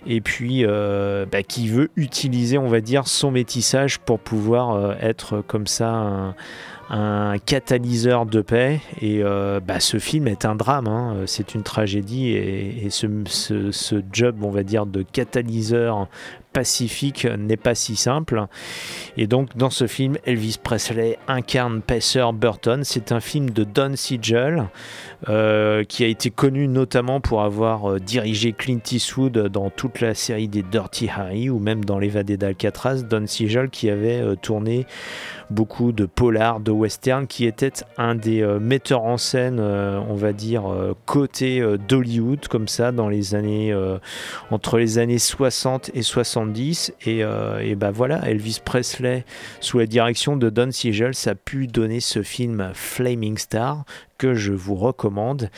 et 0.07 0.21
puis 0.21 0.65
bah, 0.65 1.43
qui 1.43 1.67
veut 1.67 1.89
utiliser, 1.95 2.57
on 2.57 2.67
va 2.67 2.81
dire, 2.81 3.07
son 3.07 3.31
métissage 3.31 3.99
pour 3.99 4.19
pouvoir 4.19 4.95
être 5.01 5.43
comme 5.45 5.67
ça 5.67 6.33
un 6.89 7.37
catalyseur 7.37 8.25
de 8.25 8.41
paix. 8.41 8.81
Et 9.01 9.23
euh, 9.23 9.59
bah, 9.59 9.79
ce 9.79 9.99
film 9.99 10.27
est 10.27 10.45
un 10.45 10.55
drame, 10.55 10.87
hein. 10.87 11.23
c'est 11.25 11.55
une 11.55 11.63
tragédie, 11.63 12.31
et, 12.31 12.89
ce 12.89 14.03
job, 14.11 14.37
on 14.43 14.49
va 14.49 14.63
dire, 14.63 14.85
de 14.85 15.03
catalyseur 15.03 16.07
pacifique 16.53 17.25
n'est 17.25 17.57
pas 17.57 17.75
si 17.75 17.95
simple. 17.95 18.45
Et 19.17 19.27
donc 19.27 19.55
dans 19.55 19.69
ce 19.69 19.87
film, 19.87 20.17
Elvis 20.25 20.57
Presley 20.61 21.17
incarne 21.27 21.81
Pacer 21.81 22.25
Burton. 22.33 22.83
C'est 22.83 23.11
un 23.11 23.19
film 23.19 23.49
de 23.51 23.63
Don 23.63 23.95
Siegel 23.95 24.67
euh, 25.27 25.83
qui 25.83 26.03
a 26.03 26.07
été 26.07 26.29
connu 26.29 26.67
notamment 26.67 27.19
pour 27.19 27.41
avoir 27.41 27.91
euh, 27.91 27.99
dirigé 27.99 28.53
Clint 28.53 28.79
Eastwood 28.91 29.47
dans 29.49 29.69
toute 29.69 29.99
la 30.01 30.13
série 30.13 30.47
des 30.47 30.63
Dirty 30.63 31.09
Harry 31.09 31.49
ou 31.49 31.59
même 31.59 31.83
dans 31.83 31.99
l'évadé 31.99 32.37
d'Alcatraz. 32.37 33.03
Don 33.03 33.27
Siegel 33.27 33.69
qui 33.69 33.89
avait 33.89 34.21
euh, 34.21 34.35
tourné 34.35 34.85
beaucoup 35.49 35.91
de 35.91 36.05
polars, 36.05 36.59
de 36.59 36.71
western, 36.71 37.27
qui 37.27 37.45
était 37.45 37.73
un 37.97 38.15
des 38.15 38.43
metteurs 38.61 39.01
en 39.01 39.17
scène, 39.17 39.59
on 39.59 40.13
va 40.13 40.31
dire, 40.31 40.61
côté 41.07 41.63
d'Hollywood, 41.87 42.47
comme 42.47 42.67
ça, 42.67 42.91
dans 42.91 43.09
les 43.09 43.33
années, 43.33 43.75
entre 44.51 44.77
les 44.77 44.99
années 44.99 45.17
60 45.17 45.89
et 45.95 46.03
70. 46.03 46.38
Et, 47.05 47.23
euh, 47.23 47.75
bah 47.75 47.91
voilà, 47.91 48.27
Elvis 48.27 48.59
Presley, 48.63 49.25
sous 49.59 49.79
la 49.79 49.85
direction 49.85 50.37
de 50.37 50.49
Don 50.49 50.71
Siegel, 50.71 51.13
ça 51.13 51.31
a 51.31 51.35
pu 51.35 51.67
donner 51.67 51.99
ce 51.99 52.21
film 52.21 52.71
Flaming 52.73 53.37
Star, 53.37 53.83
que 54.17 54.33
je 54.33 54.53
vous 54.53 54.75
recommande 54.75 55.49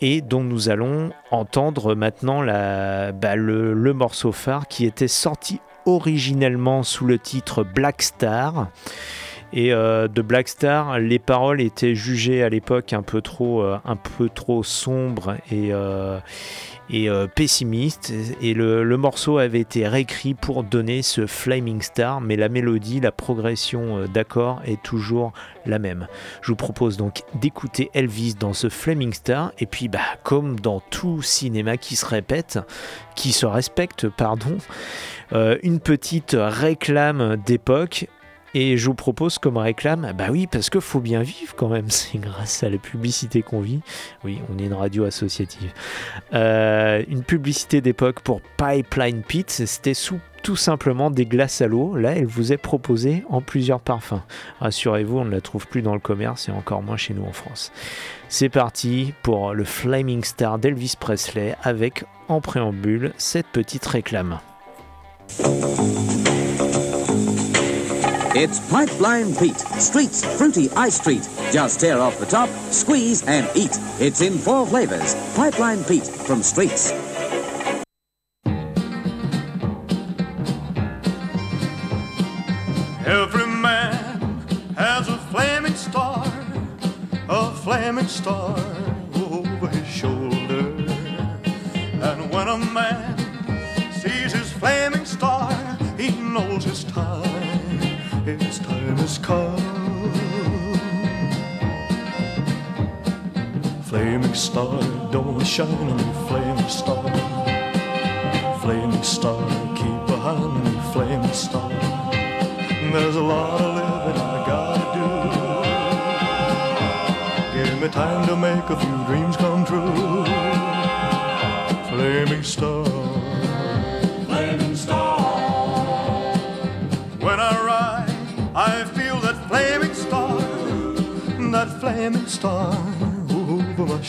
et 0.00 0.20
dont 0.20 0.44
nous 0.44 0.68
allons 0.68 1.10
entendre 1.30 1.94
maintenant 1.94 2.44
bah, 2.44 3.36
le 3.36 3.92
morceau 3.92 4.32
phare 4.32 4.68
qui 4.68 4.84
était 4.84 5.08
sorti 5.08 5.60
originellement 5.86 6.82
sous 6.82 7.06
le 7.06 7.18
titre 7.18 7.64
Black 7.64 8.02
Star. 8.02 8.68
Et 9.52 9.72
euh, 9.72 10.08
de 10.08 10.20
Black 10.20 10.48
Star, 10.48 10.98
les 10.98 11.18
paroles 11.18 11.60
étaient 11.60 11.94
jugées 11.94 12.42
à 12.42 12.48
l'époque 12.50 12.92
un 12.92 13.02
peu 13.02 13.22
trop, 13.22 13.62
euh, 13.62 13.78
un 13.84 13.96
peu 13.96 14.28
trop 14.28 14.62
sombres 14.62 15.36
et, 15.50 15.72
euh, 15.72 16.18
et 16.90 17.08
euh, 17.08 17.26
pessimistes. 17.26 18.12
Et 18.42 18.52
le, 18.52 18.84
morceau 18.98 19.38
avait 19.38 19.60
été 19.60 19.88
réécrit 19.88 20.34
pour 20.34 20.64
donner 20.64 21.00
ce 21.00 21.26
Flaming 21.26 21.80
Star, 21.80 22.20
mais 22.20 22.36
la 22.36 22.50
mélodie, 22.50 23.00
la 23.00 23.12
progression 23.12 24.04
d'accords 24.06 24.60
est 24.66 24.82
toujours 24.82 25.32
la 25.64 25.78
même. 25.78 26.08
Je 26.42 26.48
vous 26.52 26.56
propose 26.56 26.96
donc 26.96 27.22
d'écouter 27.34 27.90
Elvis 27.94 28.34
dans 28.34 28.52
ce 28.52 28.68
Flaming 28.68 29.14
Star, 29.14 29.52
et 29.58 29.66
puis 29.66 29.88
bah, 29.88 30.00
comme 30.24 30.60
dans 30.60 30.80
tout 30.80 31.22
cinéma 31.22 31.76
qui 31.78 31.96
se 31.96 32.04
répète, 32.04 32.58
qui 33.14 33.32
se 33.32 33.46
respecte, 33.46 34.08
pardon, 34.08 34.58
une 35.32 35.80
petite 35.80 36.36
réclame 36.38 37.36
d'époque. 37.46 38.08
Et 38.54 38.76
je 38.76 38.86
vous 38.86 38.94
propose 38.94 39.38
comme 39.38 39.56
réclame, 39.56 40.12
bah 40.16 40.26
oui, 40.30 40.46
parce 40.46 40.70
que 40.70 40.80
faut 40.80 41.00
bien 41.00 41.22
vivre 41.22 41.54
quand 41.56 41.68
même, 41.68 41.90
c'est 41.90 42.18
grâce 42.18 42.62
à 42.62 42.68
la 42.68 42.78
publicité 42.78 43.42
qu'on 43.42 43.60
vit. 43.60 43.80
Oui, 44.24 44.40
on 44.52 44.58
est 44.58 44.66
une 44.66 44.74
radio 44.74 45.04
associative. 45.04 45.72
Euh, 46.32 47.02
une 47.08 47.22
publicité 47.22 47.80
d'époque 47.80 48.20
pour 48.20 48.40
Pipeline 48.56 49.22
Pete, 49.22 49.50
c'était 49.50 49.94
sous 49.94 50.18
tout 50.42 50.56
simplement 50.56 51.10
des 51.10 51.26
glaces 51.26 51.60
à 51.60 51.66
l'eau. 51.66 51.96
Là, 51.96 52.12
elle 52.12 52.26
vous 52.26 52.52
est 52.52 52.58
proposée 52.58 53.24
en 53.28 53.40
plusieurs 53.40 53.80
parfums. 53.80 54.22
Rassurez-vous, 54.60 55.18
on 55.18 55.24
ne 55.24 55.30
la 55.30 55.40
trouve 55.40 55.66
plus 55.66 55.82
dans 55.82 55.94
le 55.94 56.00
commerce 56.00 56.48
et 56.48 56.52
encore 56.52 56.82
moins 56.82 56.96
chez 56.96 57.12
nous 57.12 57.24
en 57.24 57.32
France. 57.32 57.72
C'est 58.28 58.48
parti 58.48 59.14
pour 59.22 59.52
le 59.52 59.64
Flaming 59.64 60.24
Star 60.24 60.58
d'Elvis 60.58 60.94
Presley 60.98 61.56
avec 61.62 62.04
en 62.28 62.40
préambule 62.40 63.12
cette 63.16 63.48
petite 63.48 63.84
réclame. 63.86 64.38
It's 68.40 68.60
Pipeline 68.70 69.34
Pete. 69.34 69.58
Streets 69.80 70.24
fruity 70.36 70.70
ice 70.76 71.00
treat. 71.00 71.28
Just 71.50 71.80
tear 71.80 71.98
off 71.98 72.20
the 72.20 72.26
top, 72.26 72.48
squeeze, 72.70 73.26
and 73.26 73.50
eat. 73.56 73.76
It's 73.98 74.20
in 74.20 74.38
four 74.38 74.64
flavors. 74.64 75.16
Pipeline 75.34 75.82
Pete 75.82 76.06
from 76.06 76.44
Streets. 76.44 76.92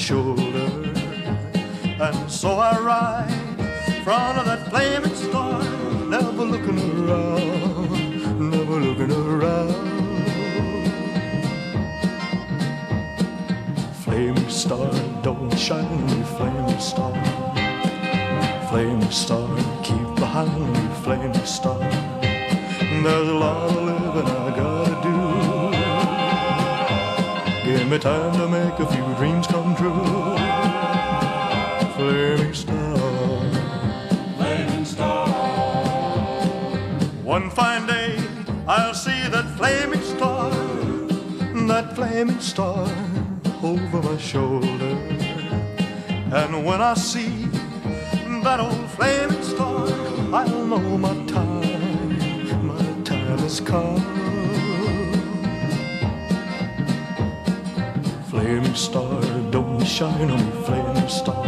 Shoulder. 0.10 0.70
And 2.01 2.32
so 2.32 2.49
I 2.57 2.80
ride 2.80 4.03
front 4.03 4.39
of 4.39 4.45
that 4.45 4.68
flaming 4.72 5.14
star, 5.14 5.62
never 6.16 6.45
looking 6.53 6.80
around, 6.97 8.49
never 8.49 8.78
looking 8.86 9.12
around. 9.12 9.76
Flaming 14.03 14.49
star, 14.49 14.91
don't 15.22 15.55
shine 15.55 16.01
me, 16.07 16.24
flaming 16.38 16.80
star. 16.80 17.14
Flaming 18.70 19.12
star, 19.12 19.47
keep 19.84 20.10
behind 20.16 20.74
me, 20.74 20.84
flaming 21.03 21.45
star. 21.45 21.80
There's 23.03 23.30
a 23.36 23.39
lot 23.45 23.70
of 23.70 23.84
living 23.89 24.30
I 24.45 24.49
gotta 24.62 24.95
do. 25.03 25.49
Give 27.70 27.88
me 27.88 27.99
time 27.99 28.34
to 28.34 28.47
make 28.47 28.80
a 28.80 28.88
few 28.88 29.05
dreams 29.18 29.45
come 29.45 29.59
true. 29.80 30.36
Flaming 31.96 32.54
star, 32.54 32.98
flaming 34.38 34.84
star. 34.84 35.28
One 37.24 37.50
fine 37.50 37.86
day 37.88 38.20
I'll 38.68 38.94
see 38.94 39.22
that 39.30 39.48
flaming 39.58 40.02
star, 40.02 40.52
that 41.72 41.96
flaming 41.96 42.42
star 42.42 42.84
over 43.64 44.02
my 44.02 44.18
shoulder. 44.18 44.96
And 46.40 46.66
when 46.66 46.82
I 46.82 46.96
see 46.96 47.48
that 48.44 48.60
old 48.60 48.90
flaming 48.98 49.44
star, 49.44 49.88
I'll 50.34 50.66
know 50.72 50.98
my 50.98 51.16
time, 51.26 52.68
my 52.68 52.84
time 53.06 53.40
has 53.46 53.62
come. 53.62 54.02
Flaming 58.30 58.76
star, 58.76 59.29
shine 59.90 60.30
on 60.30 60.38
me, 60.46 60.52
flaming 60.66 61.10
star. 61.10 61.44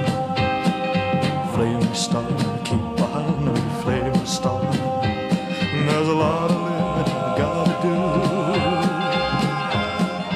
Flaming 1.54 1.94
star, 1.94 2.26
keep 2.66 2.96
behind 2.98 3.46
me, 3.46 3.54
flaming 3.84 4.26
star. 4.26 4.62
There's 5.86 6.08
a 6.08 6.14
lot 6.14 6.50
of 6.50 6.58
living 6.58 7.14
I 7.14 7.38
gotta 7.38 7.76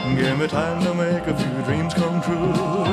do. 0.06 0.22
Give 0.22 0.38
me 0.40 0.48
time 0.48 0.84
to 0.84 0.94
make 0.94 1.26
a 1.26 1.34
few 1.36 1.64
dreams 1.64 1.94
come 1.96 2.22
true. 2.22 2.85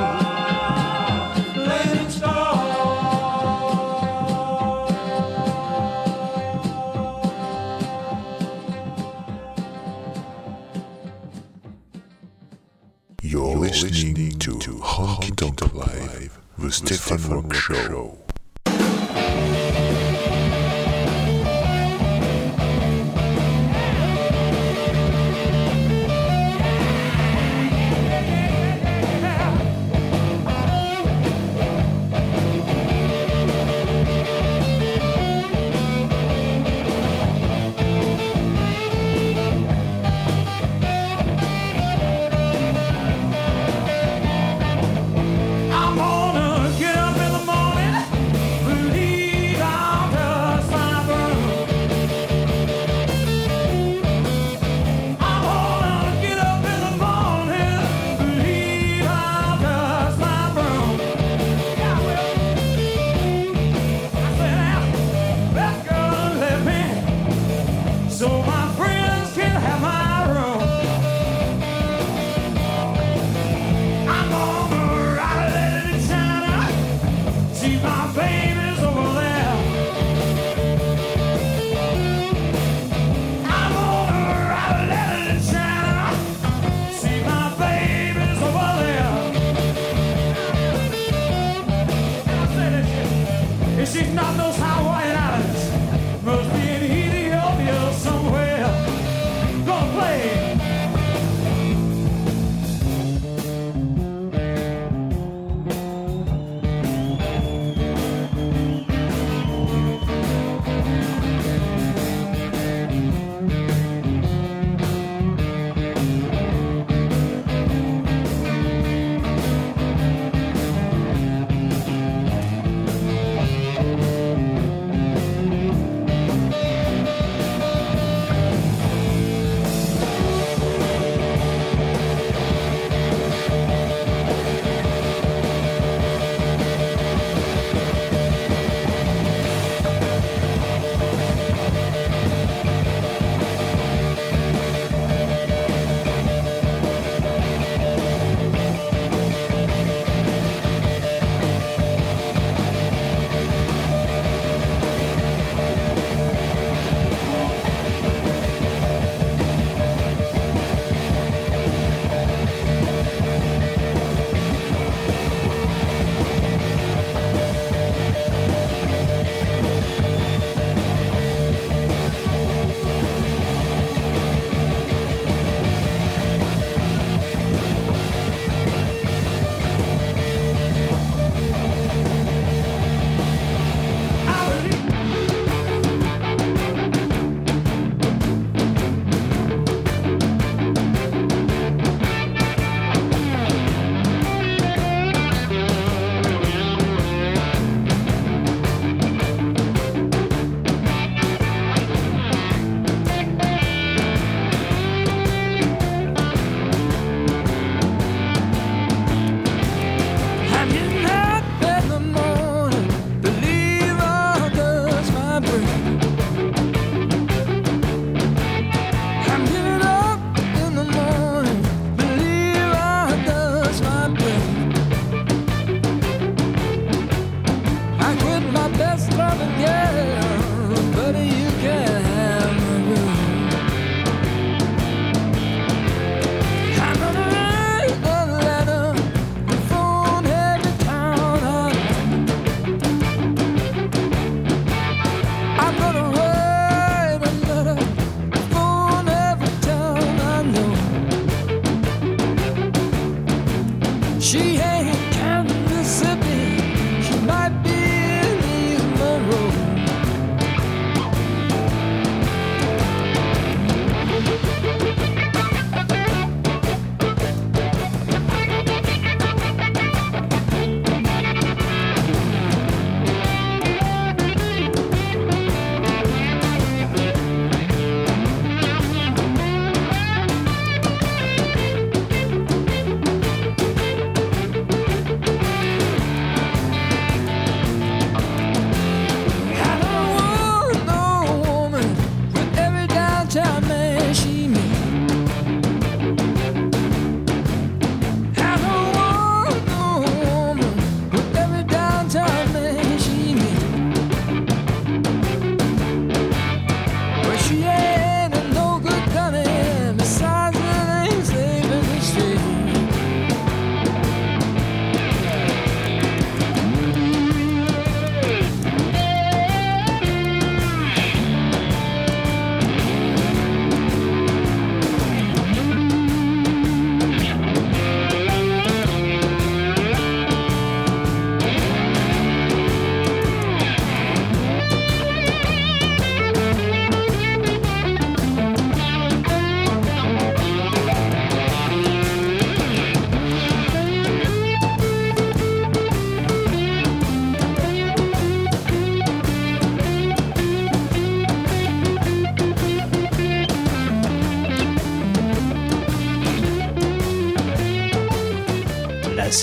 Live, 16.80 16.88
the 16.88 16.94
Stefan 16.94 17.30
Rock 17.30 17.52
Show. 17.52 18.21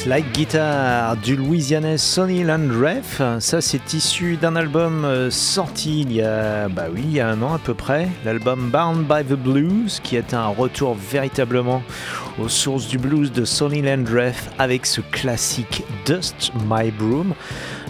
Slide 0.09 0.31
guitar 0.33 1.17
du 1.17 1.35
Louisianais 1.35 1.99
Sonny 1.99 2.43
Landreth, 2.43 3.21
ça 3.37 3.61
c'est 3.61 3.93
issu 3.93 4.37
d'un 4.37 4.55
album 4.55 5.05
euh, 5.05 5.29
sorti 5.29 6.01
il 6.01 6.11
y 6.11 6.23
a, 6.23 6.67
bah 6.67 6.85
oui, 6.91 7.01
il 7.03 7.13
y 7.13 7.19
a 7.19 7.29
un 7.29 7.39
an 7.43 7.53
à 7.53 7.59
peu 7.59 7.75
près, 7.75 8.09
l'album 8.25 8.71
Bound 8.71 9.05
by 9.05 9.23
the 9.23 9.37
Blues, 9.37 9.99
qui 10.03 10.15
est 10.15 10.33
un 10.33 10.47
retour 10.47 10.95
véritablement 10.95 11.83
aux 12.39 12.49
sources 12.49 12.87
du 12.87 12.97
blues 12.97 13.31
de 13.31 13.45
Sonny 13.45 13.83
Landreth 13.83 14.49
avec 14.57 14.87
ce 14.87 15.01
classique 15.01 15.83
Dust 16.07 16.53
My 16.67 16.89
Broom. 16.89 17.35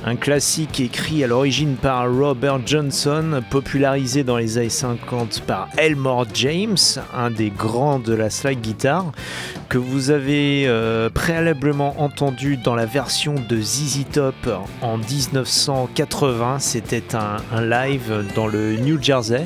Un 0.05 0.15
classique 0.17 0.79
écrit 0.81 1.23
à 1.23 1.27
l'origine 1.27 1.75
par 1.75 2.13
Robert 2.13 2.59
Johnson, 2.65 3.41
popularisé 3.49 4.23
dans 4.23 4.37
les 4.37 4.57
années 4.57 4.69
50 4.69 5.43
par 5.47 5.69
Elmore 5.77 6.25
James, 6.33 6.77
un 7.15 7.31
des 7.31 7.49
grands 7.49 7.99
de 7.99 8.13
la 8.13 8.29
slide 8.29 8.61
guitar, 8.61 9.11
que 9.69 9.77
vous 9.77 10.09
avez 10.09 10.63
euh, 10.65 11.11
préalablement 11.11 12.01
entendu 12.01 12.57
dans 12.57 12.73
la 12.73 12.87
version 12.87 13.35
de 13.35 13.61
ZZ 13.61 14.05
Top 14.11 14.35
en 14.81 14.97
1980. 14.97 16.57
C'était 16.57 17.15
un, 17.15 17.61
live 17.61 18.25
dans 18.35 18.47
le 18.47 18.77
New 18.77 19.01
Jersey, 19.01 19.45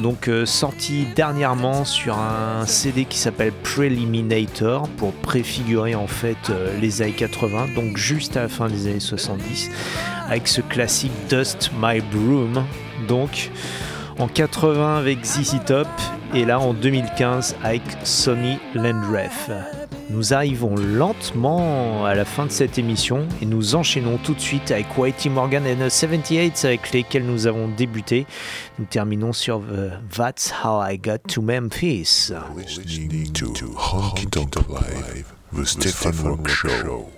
donc 0.00 0.26
euh, 0.26 0.44
sorti 0.44 1.06
dernièrement 1.14 1.84
sur 1.84 2.18
un 2.18 2.66
CD 2.66 3.04
qui 3.04 3.16
s'appelle 3.18 3.52
Preliminator 3.52 4.88
pour 4.88 5.12
préfigurer 5.12 5.94
en 5.94 6.08
fait 6.08 6.50
euh, 6.50 6.76
les 6.80 7.00
années 7.02 7.12
80, 7.12 7.68
donc 7.76 7.96
juste 7.96 8.36
à 8.36 8.42
la 8.42 8.48
fin 8.48 8.68
des 8.68 8.88
années 8.88 8.98
70, 8.98 9.70
avec 10.28 10.48
ce 10.48 10.62
classique 10.62 11.12
Dust 11.28 11.70
My 11.80 12.00
Broom. 12.00 12.64
Donc 13.06 13.50
en 14.18 14.26
80 14.26 14.98
avec 14.98 15.24
ZZ 15.24 15.60
Top 15.64 15.88
et 16.34 16.44
là 16.44 16.60
en 16.60 16.74
2015 16.74 17.56
avec 17.62 17.82
Sonny 18.04 18.58
Landreth. 18.74 19.50
Nous 20.10 20.34
arrivons 20.34 20.74
lentement 20.76 22.04
à 22.04 22.14
la 22.14 22.24
fin 22.24 22.46
de 22.46 22.50
cette 22.50 22.78
émission 22.78 23.26
et 23.40 23.46
nous 23.46 23.74
enchaînons 23.74 24.18
tout 24.18 24.34
de 24.34 24.40
suite 24.40 24.70
avec 24.70 24.98
Whitey 24.98 25.30
Morgan 25.30 25.64
and 25.66 25.86
the 25.86 25.88
78 25.88 26.64
avec 26.64 26.92
lesquels 26.92 27.24
nous 27.24 27.46
avons 27.46 27.68
débuté. 27.68 28.26
Nous 28.78 28.86
terminons 28.86 29.32
sur 29.32 29.60
the 29.60 29.92
That's 30.16 30.52
How 30.64 30.82
I 30.84 30.98
Got 30.98 31.18
to 31.28 31.42
Memphis. 31.42 32.32
Listening 32.56 33.32
to 33.32 33.52
Honky 33.76 34.26
Tonk 34.28 34.54
the 35.52 35.64
Stefan 35.64 36.12
Rock 36.24 36.48
Show. 36.48 37.10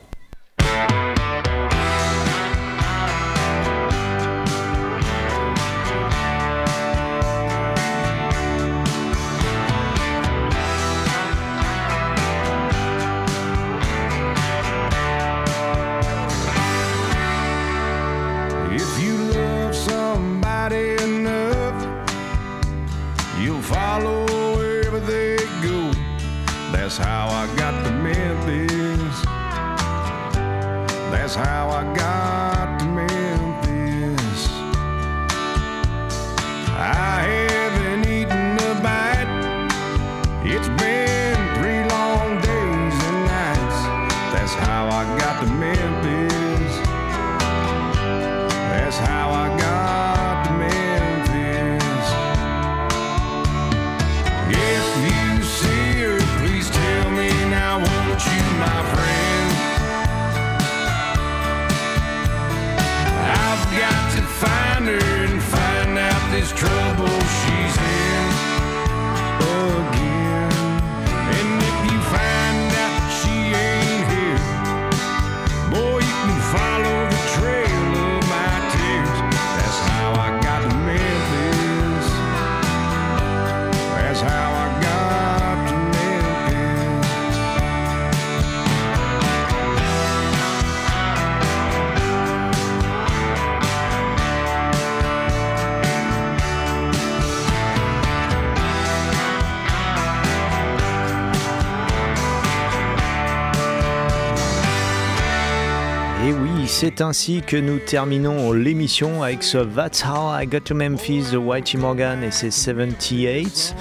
C'est 106.85 107.01
ainsi 107.01 107.43
que 107.47 107.57
nous 107.57 107.78
terminons 107.78 108.51
l'émission 108.51 109.22
avec 109.22 109.45
ce 109.45 109.59
That's 109.59 110.05
How 110.05 110.41
I 110.41 110.49
Got 110.49 110.62
to 110.64 110.74
Memphis 110.74 111.30
de 111.30 111.37
Whitey 111.37 111.78
Morgan 111.78 112.24
et 112.24 112.33
ses 112.33 112.51
78. 112.51 113.76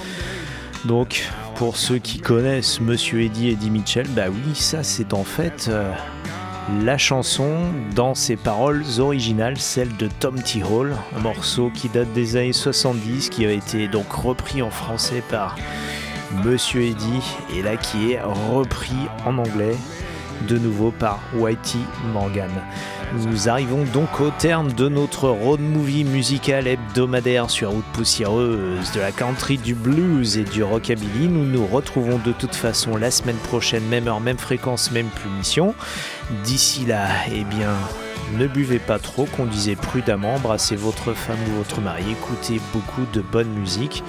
Donc, 0.84 1.28
pour 1.56 1.76
ceux 1.76 1.98
qui 1.98 2.20
connaissent 2.20 2.80
Monsieur 2.80 3.22
Eddie 3.22 3.48
et 3.48 3.52
Eddie 3.54 3.70
Mitchell, 3.70 4.06
bah 4.10 4.26
oui, 4.30 4.54
ça 4.54 4.84
c'est 4.84 5.14
en 5.14 5.24
fait 5.24 5.66
euh, 5.68 5.92
la 6.84 6.96
chanson 6.96 7.72
dans 7.92 8.14
ses 8.14 8.36
paroles 8.36 8.84
originales, 9.00 9.58
celle 9.58 9.96
de 9.96 10.08
Tom 10.20 10.40
T. 10.40 10.62
Hall, 10.62 10.94
un 11.16 11.22
morceau 11.22 11.72
qui 11.74 11.88
date 11.88 12.12
des 12.12 12.36
années 12.36 12.52
70, 12.52 13.30
qui 13.30 13.44
a 13.44 13.50
été 13.50 13.88
donc 13.88 14.12
repris 14.12 14.62
en 14.62 14.70
français 14.70 15.24
par 15.28 15.56
Monsieur 16.44 16.82
Eddie, 16.82 17.34
et 17.52 17.62
là 17.62 17.76
qui 17.76 18.12
est 18.12 18.20
repris 18.22 19.08
en 19.26 19.38
anglais 19.38 19.74
de 20.48 20.58
nouveau 20.58 20.90
par 20.90 21.20
Whitey 21.34 21.78
Morgan. 22.12 22.50
Nous 23.14 23.48
arrivons 23.48 23.84
donc 23.92 24.20
au 24.20 24.30
terme 24.30 24.72
de 24.72 24.88
notre 24.88 25.28
road 25.28 25.60
movie 25.60 26.04
musical 26.04 26.66
hebdomadaire 26.66 27.50
sur 27.50 27.70
route 27.70 27.84
poussiéreuse, 27.92 28.92
de 28.92 29.00
la 29.00 29.12
country, 29.12 29.58
du 29.58 29.74
blues 29.74 30.38
et 30.38 30.44
du 30.44 30.62
rockabilly. 30.62 31.28
Nous 31.28 31.44
nous 31.44 31.66
retrouvons 31.66 32.18
de 32.18 32.32
toute 32.32 32.54
façon 32.54 32.96
la 32.96 33.10
semaine 33.10 33.36
prochaine, 33.36 33.84
même 33.88 34.08
heure, 34.08 34.20
même 34.20 34.38
fréquence, 34.38 34.90
même 34.90 35.08
punition. 35.08 35.74
D'ici 36.44 36.86
là, 36.86 37.06
eh 37.30 37.44
bien, 37.44 37.74
ne 38.38 38.46
buvez 38.46 38.78
pas 38.78 38.98
trop, 38.98 39.26
conduisez 39.26 39.76
prudemment, 39.76 40.36
embrassez 40.36 40.76
votre 40.76 41.12
femme 41.12 41.38
ou 41.50 41.58
votre 41.58 41.80
mari, 41.80 42.04
écoutez 42.12 42.60
beaucoup 42.72 43.04
de 43.12 43.20
bonne 43.20 43.50
musique. 43.50 44.02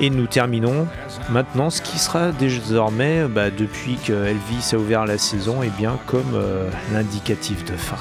Et 0.00 0.08
nous 0.08 0.26
terminons 0.26 0.88
maintenant 1.30 1.68
ce 1.68 1.82
qui 1.82 1.98
sera 1.98 2.32
désormais, 2.32 3.26
bah, 3.28 3.50
depuis 3.50 3.96
que 3.96 4.12
Elvis 4.12 4.70
a 4.72 4.76
ouvert 4.76 5.04
la 5.04 5.18
saison, 5.18 5.62
et 5.62 5.68
bien 5.68 5.98
comme 6.06 6.34
euh, 6.34 6.70
l'indicatif 6.92 7.64
de 7.66 7.76
fin. 7.76 7.98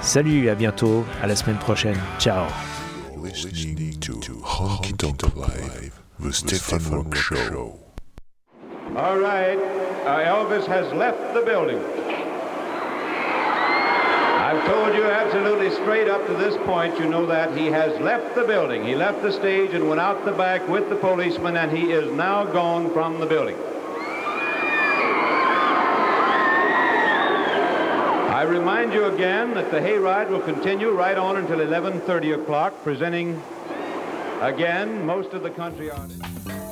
Salut, 0.00 0.48
à 0.48 0.56
bientôt, 0.56 1.04
à 1.22 1.26
la 1.26 1.36
semaine 1.36 1.58
prochaine. 1.58 1.98
Ciao. 2.18 2.46
All 8.96 9.18
right, 9.18 9.58
uh, 9.58 10.24
Elvis 10.24 10.66
has 10.66 10.92
left 10.94 11.34
the 11.34 11.42
building. 11.42 11.78
I've 14.48 14.64
told 14.66 14.94
you 14.94 15.04
absolutely 15.04 15.70
straight 15.70 16.08
up 16.08 16.26
to 16.26 16.32
this 16.32 16.56
point, 16.64 16.98
you 16.98 17.06
know 17.06 17.26
that 17.26 17.54
he 17.56 17.66
has 17.66 18.00
left 18.00 18.34
the 18.34 18.44
building. 18.44 18.82
He 18.84 18.94
left 18.94 19.20
the 19.20 19.30
stage 19.30 19.74
and 19.74 19.88
went 19.88 20.00
out 20.00 20.24
the 20.24 20.32
back 20.32 20.66
with 20.68 20.88
the 20.88 20.96
policeman, 20.96 21.58
and 21.58 21.70
he 21.70 21.92
is 21.92 22.10
now 22.14 22.44
gone 22.44 22.90
from 22.94 23.20
the 23.20 23.26
building. 23.26 23.56
I 28.38 28.42
remind 28.42 28.94
you 28.94 29.04
again 29.04 29.52
that 29.54 29.70
the 29.70 29.80
hayride 29.80 30.30
will 30.30 30.40
continue 30.40 30.92
right 30.92 31.18
on 31.18 31.36
until 31.36 31.58
11:30 31.58 32.40
o'clock, 32.40 32.72
presenting 32.82 33.42
again 34.40 35.04
most 35.04 35.34
of 35.34 35.42
the 35.42 35.50
country 35.50 35.90
artists. 35.90 36.67